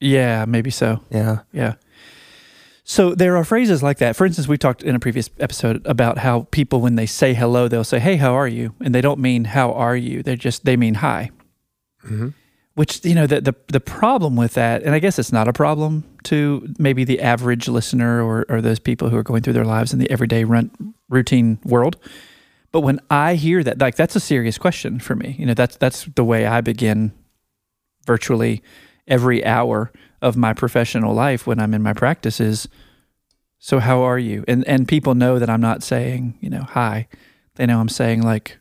yeah, 0.00 0.46
maybe 0.46 0.70
so. 0.70 1.00
Yeah. 1.10 1.40
Yeah. 1.52 1.74
So 2.84 3.14
there 3.14 3.36
are 3.36 3.44
phrases 3.44 3.82
like 3.82 3.96
that. 3.98 4.14
For 4.14 4.26
instance, 4.26 4.46
we 4.46 4.58
talked 4.58 4.82
in 4.82 4.94
a 4.94 5.00
previous 5.00 5.30
episode 5.40 5.84
about 5.86 6.18
how 6.18 6.46
people, 6.50 6.82
when 6.82 6.96
they 6.96 7.06
say 7.06 7.32
hello, 7.32 7.66
they'll 7.66 7.82
say, 7.82 7.98
"Hey, 7.98 8.16
how 8.16 8.34
are 8.34 8.46
you?" 8.46 8.74
and 8.80 8.94
they 8.94 9.00
don't 9.00 9.18
mean 9.18 9.46
"How 9.46 9.72
are 9.72 9.96
you?" 9.96 10.22
They 10.22 10.36
just 10.36 10.66
they 10.66 10.76
mean 10.76 10.94
"Hi." 10.94 11.30
Mm-hmm. 12.04 12.28
Which 12.74 13.02
you 13.02 13.14
know 13.14 13.26
the, 13.26 13.40
the 13.40 13.54
the 13.68 13.80
problem 13.80 14.36
with 14.36 14.52
that, 14.54 14.82
and 14.82 14.94
I 14.94 14.98
guess 14.98 15.18
it's 15.18 15.32
not 15.32 15.48
a 15.48 15.52
problem 15.52 16.04
to 16.24 16.68
maybe 16.78 17.04
the 17.04 17.22
average 17.22 17.68
listener 17.68 18.22
or 18.22 18.44
or 18.50 18.60
those 18.60 18.78
people 18.78 19.08
who 19.08 19.16
are 19.16 19.22
going 19.22 19.42
through 19.42 19.54
their 19.54 19.64
lives 19.64 19.94
in 19.94 19.98
the 19.98 20.10
everyday 20.10 20.44
run, 20.44 20.70
routine 21.08 21.58
world. 21.64 21.96
But 22.70 22.80
when 22.80 23.00
I 23.08 23.36
hear 23.36 23.64
that, 23.64 23.78
like 23.78 23.96
that's 23.96 24.16
a 24.16 24.20
serious 24.20 24.58
question 24.58 24.98
for 24.98 25.14
me. 25.14 25.36
You 25.38 25.46
know, 25.46 25.54
that's 25.54 25.76
that's 25.76 26.04
the 26.16 26.24
way 26.24 26.44
I 26.44 26.60
begin 26.60 27.12
virtually 28.06 28.62
every 29.06 29.42
hour 29.44 29.90
of 30.24 30.38
my 30.38 30.54
professional 30.54 31.12
life 31.12 31.46
when 31.46 31.60
I'm 31.60 31.74
in 31.74 31.82
my 31.82 31.92
practice 31.92 32.40
is 32.40 32.66
so 33.58 33.78
how 33.78 34.00
are 34.00 34.18
you? 34.18 34.42
And 34.48 34.66
and 34.66 34.88
people 34.88 35.14
know 35.14 35.38
that 35.38 35.50
I'm 35.50 35.60
not 35.60 35.82
saying, 35.82 36.38
you 36.40 36.48
know, 36.48 36.62
hi. 36.62 37.08
They 37.56 37.66
know 37.66 37.78
I'm 37.78 37.90
saying 37.90 38.22
like 38.22 38.58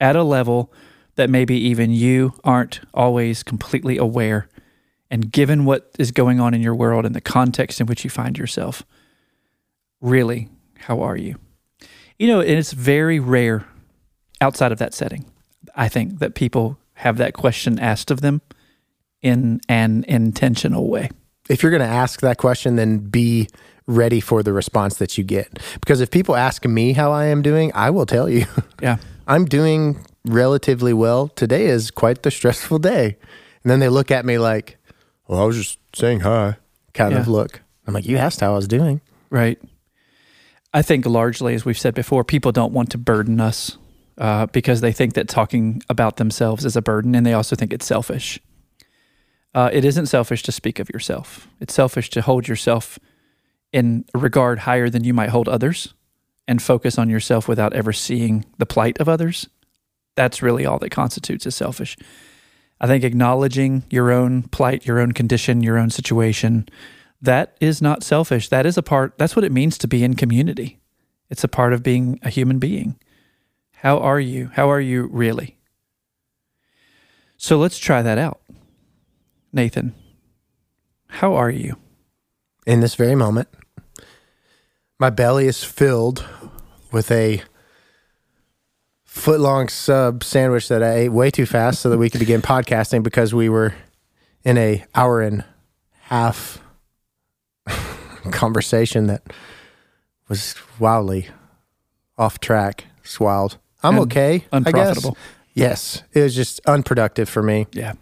at 0.00 0.16
a 0.16 0.22
level 0.22 0.72
that 1.16 1.28
maybe 1.28 1.56
even 1.56 1.90
you 1.90 2.32
aren't 2.44 2.80
always 2.94 3.42
completely 3.42 3.98
aware. 3.98 4.48
And 5.10 5.32
given 5.32 5.64
what 5.64 5.90
is 5.98 6.12
going 6.12 6.38
on 6.38 6.54
in 6.54 6.62
your 6.62 6.76
world 6.76 7.04
and 7.04 7.14
the 7.14 7.20
context 7.20 7.80
in 7.80 7.86
which 7.88 8.04
you 8.04 8.10
find 8.10 8.38
yourself, 8.38 8.84
really, 10.00 10.48
how 10.76 11.00
are 11.00 11.16
you? 11.16 11.36
You 12.20 12.28
know, 12.28 12.40
and 12.40 12.50
it's 12.50 12.72
very 12.72 13.18
rare 13.18 13.66
outside 14.40 14.70
of 14.70 14.78
that 14.78 14.94
setting, 14.94 15.24
I 15.74 15.88
think, 15.88 16.20
that 16.20 16.36
people 16.36 16.78
have 16.94 17.16
that 17.16 17.34
question 17.34 17.80
asked 17.80 18.12
of 18.12 18.20
them 18.20 18.42
in 19.22 19.60
an 19.68 20.04
intentional 20.08 20.88
way. 20.88 21.10
If 21.48 21.62
you're 21.62 21.70
going 21.70 21.82
to 21.82 21.86
ask 21.86 22.20
that 22.20 22.36
question, 22.36 22.76
then 22.76 22.98
be 22.98 23.48
ready 23.86 24.20
for 24.20 24.42
the 24.42 24.52
response 24.52 24.98
that 24.98 25.16
you 25.16 25.24
get. 25.24 25.58
Because 25.80 26.00
if 26.00 26.10
people 26.10 26.36
ask 26.36 26.64
me 26.66 26.92
how 26.92 27.10
I 27.10 27.26
am 27.26 27.42
doing, 27.42 27.72
I 27.74 27.90
will 27.90 28.06
tell 28.06 28.28
you. 28.28 28.46
Yeah. 28.80 28.98
I'm 29.26 29.44
doing 29.44 30.06
relatively 30.24 30.92
well. 30.92 31.28
Today 31.28 31.66
is 31.66 31.90
quite 31.90 32.22
the 32.22 32.30
stressful 32.30 32.78
day. 32.78 33.16
And 33.62 33.70
then 33.70 33.80
they 33.80 33.88
look 33.88 34.10
at 34.10 34.24
me 34.24 34.38
like, 34.38 34.78
well, 35.26 35.40
I 35.42 35.44
was 35.44 35.56
just 35.56 35.78
saying 35.94 36.20
hi 36.20 36.56
kind 36.98 37.14
of 37.14 37.28
look. 37.28 37.62
I'm 37.86 37.94
like, 37.94 38.06
you 38.06 38.16
asked 38.16 38.40
how 38.40 38.52
I 38.52 38.56
was 38.56 38.68
doing. 38.68 39.00
Right. 39.30 39.58
I 40.74 40.82
think 40.82 41.06
largely, 41.06 41.54
as 41.54 41.64
we've 41.64 41.78
said 41.78 41.94
before, 41.94 42.24
people 42.24 42.52
don't 42.52 42.72
want 42.72 42.90
to 42.90 42.98
burden 42.98 43.40
us 43.40 43.78
uh, 44.18 44.46
because 44.46 44.80
they 44.80 44.92
think 44.92 45.14
that 45.14 45.28
talking 45.28 45.82
about 45.88 46.16
themselves 46.16 46.64
is 46.64 46.76
a 46.76 46.82
burden, 46.82 47.14
and 47.14 47.24
they 47.24 47.32
also 47.32 47.56
think 47.56 47.72
it's 47.72 47.86
selfish. 47.86 48.38
Uh, 49.54 49.70
it 49.72 49.84
isn't 49.84 50.06
selfish 50.06 50.42
to 50.42 50.52
speak 50.52 50.78
of 50.78 50.90
yourself. 50.90 51.48
It's 51.60 51.74
selfish 51.74 52.10
to 52.10 52.20
hold 52.20 52.48
yourself 52.48 52.98
in 53.72 54.04
regard 54.14 54.60
higher 54.60 54.88
than 54.88 55.04
you 55.04 55.12
might 55.12 55.30
hold 55.30 55.48
others, 55.48 55.94
and 56.46 56.62
focus 56.62 56.98
on 56.98 57.10
yourself 57.10 57.46
without 57.46 57.74
ever 57.74 57.92
seeing 57.92 58.44
the 58.56 58.66
plight 58.66 58.98
of 58.98 59.08
others. 59.08 59.48
That's 60.14 60.42
really 60.42 60.64
all 60.64 60.78
that 60.78 60.90
constitutes 60.90 61.46
as 61.46 61.54
selfish. 61.54 61.96
I 62.80 62.86
think 62.86 63.04
acknowledging 63.04 63.84
your 63.90 64.10
own 64.10 64.44
plight, 64.44 64.86
your 64.86 65.00
own 65.00 65.12
condition, 65.12 65.62
your 65.62 65.78
own 65.78 65.90
situation, 65.90 66.68
that 67.20 67.56
is 67.60 67.82
not 67.82 68.02
selfish. 68.02 68.48
That 68.48 68.64
is 68.64 68.78
a 68.78 68.82
part, 68.82 69.18
that's 69.18 69.36
what 69.36 69.44
it 69.44 69.52
means 69.52 69.76
to 69.78 69.88
be 69.88 70.04
in 70.04 70.14
community. 70.14 70.78
It's 71.28 71.44
a 71.44 71.48
part 71.48 71.72
of 71.72 71.82
being 71.82 72.18
a 72.22 72.30
human 72.30 72.58
being. 72.58 72.96
How 73.74 73.98
are 73.98 74.20
you? 74.20 74.50
How 74.54 74.70
are 74.70 74.80
you 74.80 75.08
really? 75.12 75.58
So 77.36 77.58
let's 77.58 77.78
try 77.78 78.02
that 78.02 78.18
out. 78.18 78.40
Nathan, 79.58 79.92
how 81.08 81.34
are 81.34 81.50
you? 81.50 81.78
In 82.64 82.78
this 82.78 82.94
very 82.94 83.16
moment, 83.16 83.48
my 85.00 85.10
belly 85.10 85.48
is 85.48 85.64
filled 85.64 86.24
with 86.92 87.10
a 87.10 87.42
foot 89.04 89.40
long 89.40 89.66
sub 89.68 90.22
sandwich 90.22 90.68
that 90.68 90.80
I 90.84 90.94
ate 90.94 91.08
way 91.08 91.32
too 91.32 91.44
fast 91.44 91.80
so 91.80 91.90
that 91.90 91.98
we 91.98 92.08
could 92.08 92.20
begin 92.20 92.40
podcasting 92.40 93.02
because 93.02 93.34
we 93.34 93.48
were 93.48 93.74
in 94.44 94.56
a 94.58 94.84
hour 94.94 95.22
and 95.22 95.42
half 96.02 96.62
conversation 98.30 99.08
that 99.08 99.24
was 100.28 100.54
wildly 100.78 101.26
off 102.16 102.38
track. 102.38 102.84
It's 103.02 103.18
wild. 103.18 103.58
I'm 103.82 103.96
And 103.96 104.02
okay. 104.04 104.34
I 104.52 104.60
guess. 104.60 104.66
unprofitable. 104.68 105.16
Yes, 105.52 106.04
it 106.12 106.20
was 106.20 106.36
just 106.36 106.60
unproductive 106.64 107.28
for 107.28 107.42
me. 107.42 107.66
Yeah. 107.72 107.94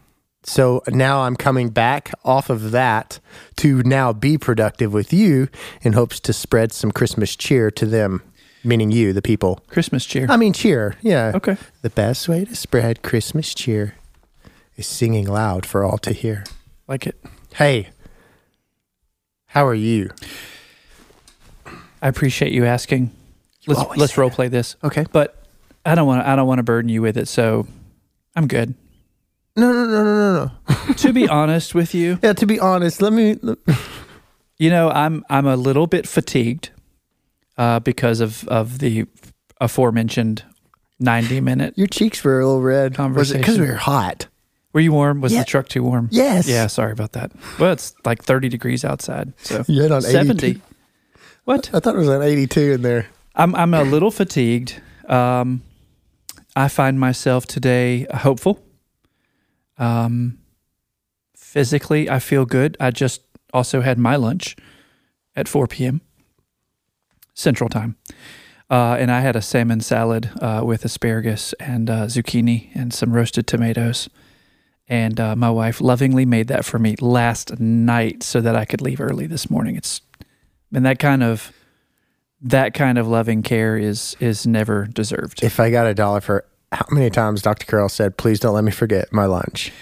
So 0.47 0.81
now 0.89 1.23
I'm 1.23 1.35
coming 1.35 1.71
back 1.71 2.13
off 2.25 2.51
of 2.51 2.71
that 2.71 3.19
to 3.57 3.83
now 3.83 4.13
be 4.13 4.39
productive 4.39 4.93
with 4.93 5.13
you 5.13 5.49
in 5.83 5.93
hopes 5.93 6.21
to 6.21 6.33
spread 6.33 6.73
some 6.73 6.93
Christmas 6.93 7.35
cheer 7.35 7.71
to 7.73 7.85
them, 7.85 8.23
meaning 8.63 8.93
you, 8.93 9.13
the 9.13 9.21
people. 9.21 9.61
Christmas 9.69 10.07
cheer. 10.07 10.27
I 10.31 10.37
mean, 10.37 10.53
cheer. 10.53 10.97
Yeah. 11.03 11.33
okay. 11.35 11.57
The 11.83 11.91
best 11.91 12.29
way 12.29 12.45
to 12.45 12.55
spread 12.55 13.03
Christmas 13.03 13.55
cheer 13.55 13.97
is 14.77 14.87
singing 14.87 15.27
loud 15.27 15.67
for 15.67 15.85
all 15.85 15.99
to 15.99 16.13
hear. 16.13 16.45
Like 16.87 17.09
it. 17.09 17.17
Hey, 17.55 17.89
how 19.47 19.67
are 19.67 19.75
you? 19.75 20.11
I 22.01 22.07
appreciate 22.09 22.53
you 22.53 22.65
asking. 22.65 23.11
Let's 23.67 23.97
let's 23.97 24.17
role 24.17 24.31
play 24.31 24.47
this. 24.47 24.77
Okay. 24.85 25.07
But 25.11 25.43
I 25.85 25.97
don't 25.97 26.07
want 26.07 26.23
to 26.23 26.29
I 26.29 26.37
don't 26.37 26.47
want 26.47 26.61
to 26.61 26.63
burden 26.63 26.89
you 26.89 27.03
with 27.03 27.17
it, 27.17 27.27
so 27.27 27.67
I'm 28.37 28.47
good. 28.47 28.75
No, 29.57 29.73
no, 29.73 29.87
no, 29.87 30.05
no, 30.05 30.15
no, 30.35 30.53
no. 30.89 30.93
to 30.97 31.13
be 31.13 31.29
honest 31.29 31.75
with 31.75 31.95
you, 31.95 32.19
Yeah, 32.23 32.35
to 32.35 32.47
be 32.47 32.61
honest, 32.61 33.01
let 33.01 33.13
me. 33.13 33.39
you 34.59 34.71
know, 34.71 34.91
I'm 34.91 35.25
I'm 35.31 35.47
a 35.47 35.57
little 35.57 35.87
bit 35.87 36.07
fatigued 36.07 36.71
uh, 37.57 37.81
because 37.81 38.21
of 38.21 38.47
of 38.49 38.79
the 38.81 39.07
aforementioned 39.61 40.45
90 41.01 41.41
minute. 41.41 41.75
Your 41.77 41.87
cheeks 41.87 42.23
were 42.25 42.41
a 42.41 42.47
little 42.47 42.63
red. 42.63 42.99
Was 42.99 43.33
it 43.33 43.39
because 43.39 43.59
we 43.59 43.67
were 43.67 43.75
hot? 43.75 44.27
Were 44.73 44.81
you 44.81 44.93
warm? 44.93 45.23
Was 45.23 45.33
Yeah. 45.33 45.41
the 45.41 45.47
truck 45.47 45.69
too 45.69 45.83
warm? 45.83 46.09
Yes. 46.13 46.47
Yeah, 46.47 46.67
sorry 46.67 46.93
about 46.93 47.13
that. 47.13 47.33
Well, 47.59 47.73
it's 47.73 47.95
like 48.05 48.23
30 48.23 48.51
degrees 48.51 48.85
outside. 48.85 49.33
So 49.39 49.63
had 49.69 49.91
on 49.91 50.03
70. 50.03 50.47
82. 50.47 50.61
What? 51.45 51.71
I 51.73 51.81
thought 51.81 51.95
it 51.95 51.99
was 51.99 52.09
on 52.11 52.21
82 52.23 52.73
in 52.73 52.83
there. 52.83 53.07
I'm 53.35 53.55
I'm 53.55 53.73
a 53.73 53.85
little 53.85 54.11
fatigued. 54.11 54.81
Um, 55.09 55.63
I 56.55 56.69
find 56.69 56.99
myself 57.01 57.47
today 57.47 58.07
hopeful. 58.13 58.63
Um, 59.79 60.39
physically, 61.37 62.09
I 62.09 62.19
feel 62.19 62.45
good. 62.45 62.77
I 62.81 62.91
just 62.91 63.23
also 63.53 63.81
had 63.81 63.99
my 63.99 64.17
lunch 64.17 64.57
at 65.35 65.49
4 65.49 65.67
p.m. 65.67 66.01
Central 67.35 67.69
Time, 67.69 67.97
uh, 68.71 68.97
and 68.99 69.11
I 69.11 69.21
had 69.21 69.37
a 69.37 69.43
salmon 69.43 69.81
salad 69.81 70.31
uh, 70.41 70.63
with 70.65 70.85
asparagus 70.85 71.53
and 71.55 71.91
uh, 71.91 72.07
zucchini 72.07 72.71
and 72.75 72.93
some 72.93 73.13
roasted 73.13 73.47
tomatoes. 73.47 74.09
And 74.89 75.19
uh, 75.19 75.35
my 75.35 75.51
wife 75.51 75.81
lovingly 75.81 76.25
made 76.25 76.49
that 76.49 76.65
for 76.65 76.79
me 76.79 76.95
last 77.01 77.59
night 77.59 78.23
so 78.23 78.41
that 78.41 78.55
I 78.55 78.65
could 78.65 78.81
leave 78.81 79.01
early 79.01 79.27
this 79.27 79.51
morning. 79.51 79.77
It's 79.77 80.01
and 80.73 80.87
that 80.87 80.99
kind 80.99 81.23
of 81.23 81.53
that 82.41 82.75
kind 82.75 82.99
of 82.99 83.09
loving 83.09 83.43
care 83.43 83.77
is 83.77 84.17
is 84.21 84.47
never 84.47 84.87
deserved. 84.87 85.43
If 85.43 85.59
I 85.59 85.71
got 85.71 85.87
a 85.87 85.95
dollar 85.95 86.21
for 86.21 86.45
how 86.77 86.87
many 86.91 87.11
times 87.11 87.43
Dr. 87.43 87.67
Carroll 87.67 87.89
said, 87.89 88.17
please 88.17 88.39
don't 88.41 88.55
let 88.55 88.65
me 88.65 88.73
forget 88.73 89.13
my 89.13 89.27
lunch, 89.27 89.73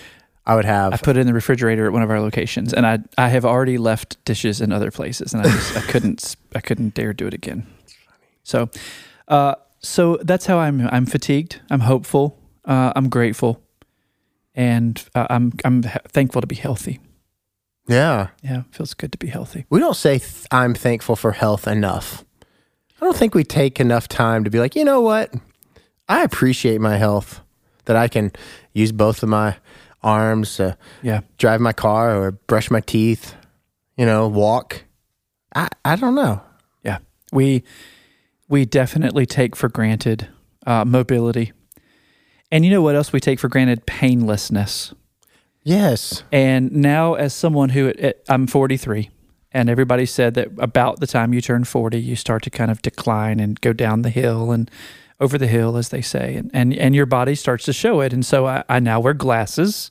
I 0.47 0.55
would 0.57 0.65
have. 0.65 0.93
I 0.93 0.97
put 0.99 1.17
it 1.17 1.21
in 1.21 1.27
the 1.27 1.35
refrigerator 1.35 1.87
at 1.87 1.93
one 1.93 2.03
of 2.03 2.11
our 2.11 2.21
locations, 2.21 2.73
and 2.75 2.87
I 2.87 2.99
I 3.17 3.29
have 3.29 3.45
already 3.45 3.79
left 3.79 4.23
dishes 4.25 4.61
in 4.61 4.73
other 4.73 4.91
places, 4.91 5.33
and 5.35 5.43
I 5.47 5.51
just 5.51 5.77
I 5.77 5.81
couldn't 5.93 6.37
I 6.55 6.61
couldn't 6.61 6.95
dare 6.95 7.13
do 7.13 7.27
it 7.27 7.35
again. 7.35 7.67
So, 8.43 8.69
uh, 9.29 9.55
so 9.81 10.19
that's 10.23 10.47
how 10.47 10.59
I'm 10.59 10.87
I'm 10.89 11.07
fatigued. 11.07 11.61
I'm 11.71 11.81
hopeful. 11.81 12.39
Uh, 12.65 12.93
I'm 12.97 13.09
grateful, 13.09 13.63
and 14.55 15.03
uh, 15.15 15.27
I'm 15.31 15.53
I'm 15.65 15.83
ha- 15.83 15.99
thankful 16.09 16.41
to 16.41 16.47
be 16.47 16.57
healthy. 16.57 17.01
yeah. 17.89 18.29
Yeah, 18.43 18.63
feels 18.71 18.95
good 18.95 19.13
to 19.13 19.19
be 19.19 19.29
healthy. 19.29 19.65
We 19.71 19.81
don't 19.81 19.97
say 19.97 20.19
th- 20.19 20.47
I'm 20.51 20.75
thankful 20.75 21.17
for 21.17 21.33
health 21.33 21.67
enough. 21.67 22.25
I 23.01 23.05
don't 23.07 23.17
think 23.17 23.35
we 23.35 23.45
take 23.45 23.81
enough 23.81 24.09
time 24.09 24.45
to 24.45 24.51
be 24.51 24.59
like, 24.61 24.77
you 24.77 24.85
know 24.85 25.01
what? 25.01 25.33
I 26.09 26.23
appreciate 26.23 26.81
my 26.81 26.97
health 26.97 27.41
that 27.87 27.97
I 27.97 28.09
can 28.09 28.33
use 28.73 28.93
both 28.93 29.23
of 29.23 29.29
my 29.29 29.57
arms 30.03 30.57
to 30.57 30.77
Yeah, 31.03 31.21
drive 31.39 31.61
my 31.61 31.73
car 31.73 32.15
or 32.17 32.33
brush 32.33 32.71
my 32.71 32.81
teeth, 32.81 33.35
you 33.97 34.05
know, 34.07 34.29
walk. 34.29 34.85
I, 35.55 35.69
I 35.85 35.97
don't 35.97 36.15
know. 36.15 36.43
yeah. 36.83 36.99
We 37.33 37.63
we 38.49 38.65
definitely 38.67 39.25
take 39.27 39.57
for 39.57 39.69
granted 39.69 40.29
uh, 40.67 40.85
mobility, 40.85 41.53
and 42.53 42.65
you 42.65 42.71
know 42.71 42.83
what 42.83 42.95
else 42.97 43.13
we 43.13 43.21
take 43.21 43.39
for 43.41 43.49
granted? 43.49 43.87
Painlessness. 43.87 44.95
Yes. 45.63 46.23
And 46.31 46.71
now, 46.73 47.15
as 47.15 47.33
someone 47.33 47.71
who 47.71 47.93
I'm 48.29 48.47
43, 48.47 49.09
and 49.53 49.71
everybody 49.71 50.05
said 50.05 50.35
that 50.35 50.49
about 50.59 51.01
the 51.01 51.07
time 51.07 51.33
you 51.33 51.41
turn 51.41 51.65
40, 51.65 51.99
you 51.99 52.17
start 52.17 52.43
to 52.43 52.51
kind 52.51 52.71
of 52.71 52.83
decline 52.83 53.41
and 53.41 53.59
go 53.63 53.73
down 53.73 54.03
the 54.03 54.11
hill 54.11 54.53
and 54.53 54.71
over 55.25 55.39
the 55.39 55.47
hill, 55.49 55.77
as 55.77 55.89
they 55.89 56.03
say, 56.03 56.37
and 56.37 56.51
and, 56.55 56.73
and 56.75 56.95
your 56.95 57.07
body 57.07 57.35
starts 57.35 57.65
to 57.65 57.73
show 57.73 58.01
it. 58.01 58.13
And 58.13 58.25
so 58.25 58.47
I, 58.47 58.63
I 58.69 58.79
now 58.81 59.01
wear 59.01 59.15
glasses. 59.15 59.91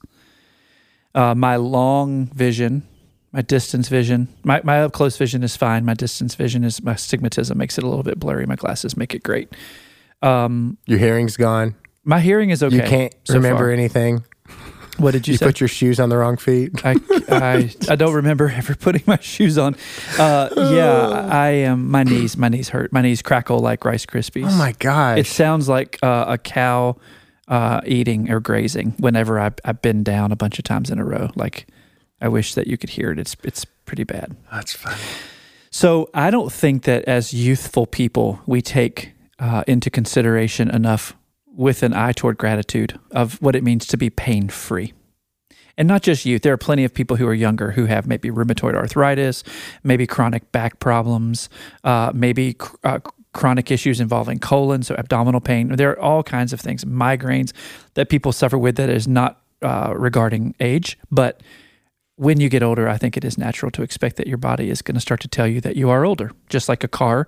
Uh, 1.15 1.35
my 1.35 1.57
long 1.57 2.27
vision, 2.27 2.83
my 3.31 3.41
distance 3.41 3.87
vision, 3.89 4.27
my, 4.43 4.61
my 4.63 4.81
up 4.83 4.93
close 4.93 5.17
vision 5.17 5.43
is 5.43 5.55
fine. 5.57 5.85
My 5.85 5.93
distance 5.93 6.33
vision 6.35 6.63
is 6.63 6.81
my 6.81 6.93
stigmatism 6.95 7.55
makes 7.55 7.77
it 7.77 7.83
a 7.83 7.87
little 7.87 8.03
bit 8.03 8.19
blurry. 8.19 8.45
My 8.45 8.55
glasses 8.55 8.95
make 8.97 9.13
it 9.13 9.23
great. 9.23 9.53
Um, 10.21 10.77
Your 10.87 10.99
hearing's 10.99 11.37
gone. 11.37 11.75
my 12.03 12.19
hearing 12.19 12.49
is 12.49 12.63
okay. 12.63 12.75
You 12.77 12.81
can't 12.83 13.15
so 13.25 13.35
remember 13.35 13.65
far. 13.65 13.71
anything. 13.71 14.23
What 14.97 15.11
did 15.11 15.27
you, 15.27 15.33
say? 15.33 15.33
You 15.33 15.37
say? 15.37 15.45
put 15.47 15.59
your 15.59 15.67
shoes 15.67 15.99
on 15.99 16.09
the 16.09 16.17
wrong 16.17 16.37
feet. 16.37 16.85
I, 16.85 16.95
I 17.29 17.73
I 17.89 17.95
don't 17.95 18.13
remember 18.13 18.49
ever 18.49 18.75
putting 18.75 19.03
my 19.07 19.19
shoes 19.19 19.57
on. 19.57 19.75
Uh, 20.19 20.49
yeah, 20.55 21.27
I 21.31 21.49
am. 21.49 21.89
My 21.89 22.03
knees, 22.03 22.37
my 22.37 22.49
knees 22.49 22.69
hurt. 22.69 22.93
My 22.93 23.01
knees 23.01 23.21
crackle 23.21 23.59
like 23.59 23.85
Rice 23.85 24.05
Krispies. 24.05 24.47
Oh 24.47 24.57
my 24.57 24.73
gosh. 24.73 25.19
It 25.19 25.27
sounds 25.27 25.67
like 25.67 25.97
uh, 26.03 26.25
a 26.27 26.37
cow 26.37 26.97
uh, 27.47 27.81
eating 27.85 28.29
or 28.31 28.39
grazing. 28.39 28.91
Whenever 28.99 29.39
I 29.39 29.51
I 29.65 29.71
bend 29.71 30.05
down 30.05 30.31
a 30.31 30.35
bunch 30.35 30.59
of 30.59 30.65
times 30.65 30.89
in 30.89 30.99
a 30.99 31.05
row, 31.05 31.31
like 31.35 31.67
I 32.21 32.27
wish 32.27 32.53
that 32.53 32.67
you 32.67 32.77
could 32.77 32.91
hear 32.91 33.11
it. 33.11 33.19
It's 33.19 33.35
it's 33.43 33.65
pretty 33.85 34.03
bad. 34.03 34.35
That's 34.51 34.73
funny. 34.73 35.01
So 35.71 36.09
I 36.13 36.29
don't 36.29 36.51
think 36.51 36.83
that 36.83 37.03
as 37.05 37.33
youthful 37.33 37.87
people 37.87 38.41
we 38.45 38.61
take 38.61 39.13
uh, 39.39 39.63
into 39.67 39.89
consideration 39.89 40.69
enough 40.69 41.15
with 41.55 41.83
an 41.83 41.93
eye 41.93 42.11
toward 42.11 42.37
gratitude 42.37 42.99
of 43.11 43.41
what 43.41 43.55
it 43.55 43.63
means 43.63 43.85
to 43.87 43.97
be 43.97 44.09
pain 44.09 44.49
free. 44.49 44.93
And 45.77 45.87
not 45.87 46.03
just 46.03 46.25
youth. 46.25 46.43
There 46.43 46.53
are 46.53 46.57
plenty 46.57 46.83
of 46.83 46.93
people 46.93 47.17
who 47.17 47.27
are 47.27 47.33
younger 47.33 47.71
who 47.71 47.85
have 47.85 48.05
maybe 48.05 48.29
rheumatoid 48.29 48.75
arthritis, 48.75 49.43
maybe 49.83 50.05
chronic 50.05 50.51
back 50.51 50.79
problems, 50.79 51.49
uh, 51.83 52.11
maybe 52.13 52.53
cr- 52.53 52.75
uh, 52.83 52.99
chronic 53.33 53.71
issues 53.71 53.99
involving 53.99 54.37
colon, 54.37 54.83
so 54.83 54.95
abdominal 54.95 55.41
pain. 55.41 55.69
There 55.75 55.89
are 55.91 55.99
all 55.99 56.21
kinds 56.21 56.53
of 56.53 56.61
things, 56.61 56.85
migraines 56.85 57.51
that 57.95 58.09
people 58.09 58.31
suffer 58.31 58.57
with 58.57 58.75
that 58.75 58.89
is 58.89 59.07
not 59.07 59.41
uh, 59.63 59.93
regarding 59.95 60.53
age, 60.59 60.99
but 61.09 61.41
when 62.15 62.39
you 62.39 62.49
get 62.49 62.61
older, 62.61 62.87
I 62.87 62.97
think 62.97 63.17
it 63.17 63.25
is 63.25 63.39
natural 63.39 63.71
to 63.71 63.81
expect 63.81 64.17
that 64.17 64.27
your 64.27 64.37
body 64.37 64.69
is 64.69 64.83
going 64.83 64.93
to 64.93 65.01
start 65.01 65.19
to 65.21 65.27
tell 65.27 65.47
you 65.47 65.59
that 65.61 65.75
you 65.75 65.89
are 65.89 66.05
older, 66.05 66.31
just 66.47 66.69
like 66.69 66.83
a 66.83 66.87
car 66.87 67.27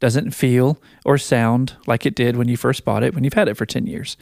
doesn't 0.00 0.32
feel 0.32 0.80
or 1.04 1.18
sound 1.18 1.76
like 1.86 2.06
it 2.06 2.14
did 2.14 2.36
when 2.36 2.48
you 2.48 2.56
first 2.56 2.84
bought 2.84 3.02
it 3.02 3.14
when 3.14 3.24
you've 3.24 3.34
had 3.34 3.48
it 3.48 3.56
for 3.56 3.66
10 3.66 3.86
years. 3.86 4.16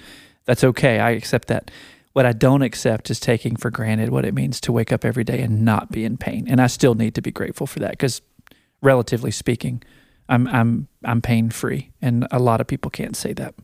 That's 0.44 0.64
okay. 0.64 1.00
I 1.00 1.10
accept 1.10 1.48
that. 1.48 1.70
What 2.12 2.26
I 2.26 2.32
don't 2.32 2.62
accept 2.62 3.10
is 3.10 3.18
taking 3.18 3.56
for 3.56 3.70
granted 3.70 4.10
what 4.10 4.24
it 4.24 4.34
means 4.34 4.60
to 4.62 4.72
wake 4.72 4.92
up 4.92 5.04
every 5.04 5.24
day 5.24 5.40
and 5.40 5.64
not 5.64 5.90
be 5.90 6.04
in 6.04 6.16
pain. 6.16 6.46
And 6.48 6.60
I 6.60 6.68
still 6.68 6.94
need 6.94 7.14
to 7.16 7.22
be 7.22 7.32
grateful 7.32 7.66
for 7.66 7.80
that 7.80 7.90
because 7.90 8.22
relatively 8.82 9.32
speaking, 9.32 9.82
I'm 10.28 10.46
I'm 10.46 10.88
I'm 11.04 11.20
pain 11.20 11.50
free 11.50 11.90
and 12.00 12.26
a 12.30 12.38
lot 12.38 12.60
of 12.60 12.66
people 12.66 12.90
can't 12.90 13.16
say 13.16 13.32
that. 13.34 13.54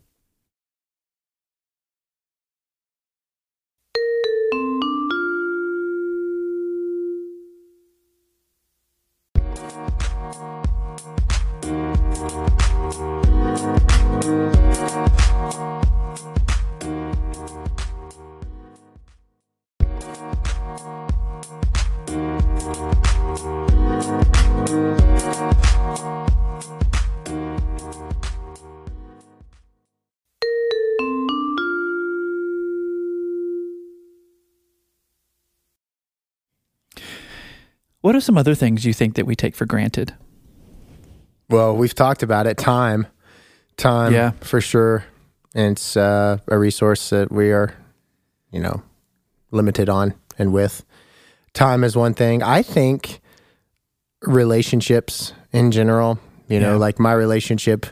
What 38.11 38.17
are 38.17 38.21
some 38.21 38.37
other 38.37 38.57
things 38.57 38.85
you 38.85 38.93
think 38.93 39.15
that 39.15 39.25
we 39.25 39.37
take 39.37 39.55
for 39.55 39.67
granted? 39.67 40.15
Well, 41.49 41.77
we've 41.77 41.95
talked 41.95 42.25
about 42.25 42.49
it. 42.49 42.59
Time. 42.59 43.07
Time. 43.77 44.13
Yeah. 44.13 44.33
For 44.41 44.61
sure. 44.61 45.05
and 45.55 45.77
it's 45.77 45.97
uh, 45.97 46.39
a 46.49 46.59
resource 46.59 47.11
that 47.11 47.31
we 47.31 47.53
are, 47.53 47.73
you 48.51 48.59
know, 48.59 48.83
limited 49.53 49.89
on 49.89 50.15
and 50.41 50.53
with. 50.53 50.85
Time 51.53 51.85
is 51.85 51.95
one 51.97 52.15
thing. 52.15 52.43
I 52.43 52.63
think 52.63 53.21
relationships 54.23 55.33
in 55.53 55.71
general, 55.71 56.19
you 56.49 56.59
know, 56.59 56.73
Yeah. 56.73 56.79
like 56.79 56.99
my 56.99 57.13
relationship 57.13 57.87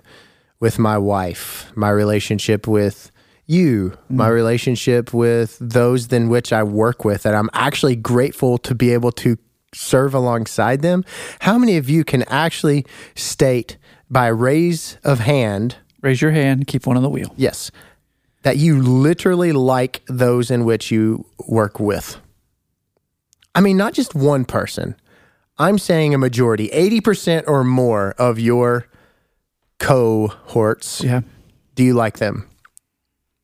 with 0.59 0.81
my 0.81 0.99
wife, 0.99 1.71
my 1.77 1.91
relationship 1.91 2.67
with 2.67 3.13
you, 3.47 3.97
my 4.09 4.27
relationship 4.27 5.15
with 5.15 5.57
those 5.61 6.13
in 6.13 6.29
which 6.29 6.53
I 6.53 6.65
work 6.65 7.05
with, 7.05 7.23
that 7.23 7.37
I'm 7.37 7.51
actually 7.53 7.95
grateful 7.95 8.59
to 8.59 8.75
be 8.75 8.93
able 8.93 9.13
to 9.13 9.39
serve 9.75 10.15
alongside 10.15 10.83
them. 10.83 11.05
How 11.41 11.59
many 11.59 11.77
of 11.77 11.89
you 11.91 12.05
can 12.05 12.23
actually 12.25 12.85
state 13.15 13.77
by 14.11 14.29
raise 14.29 14.97
of 15.05 15.21
hand, 15.21 15.77
Raise 16.01 16.23
your 16.23 16.31
hand, 16.31 16.67
keep 16.67 16.87
one 16.87 16.97
on 16.97 17.03
the 17.03 17.11
wheel. 17.11 17.33
yes, 17.37 17.71
that 18.43 18.57
you 18.57 18.81
literally 18.81 19.53
like 19.53 20.03
those 20.09 20.51
in 20.51 20.65
which 20.65 20.91
you 20.91 21.27
work 21.47 21.79
with? 21.81 22.17
I 23.55 23.61
mean, 23.61 23.77
not 23.77 23.93
just 23.95 24.15
one 24.15 24.45
person. 24.45 24.95
I'm 25.59 25.77
saying 25.79 26.15
a 26.15 26.19
majority, 26.19 26.69
80% 26.69 27.45
or 27.49 27.65
more 27.65 28.15
of 28.17 28.39
your 28.39 28.87
cohorts. 29.79 31.03
Yeah. 31.03 31.23
Do 31.75 31.83
you 31.83 31.95
like 31.95 32.19
them? 32.19 32.49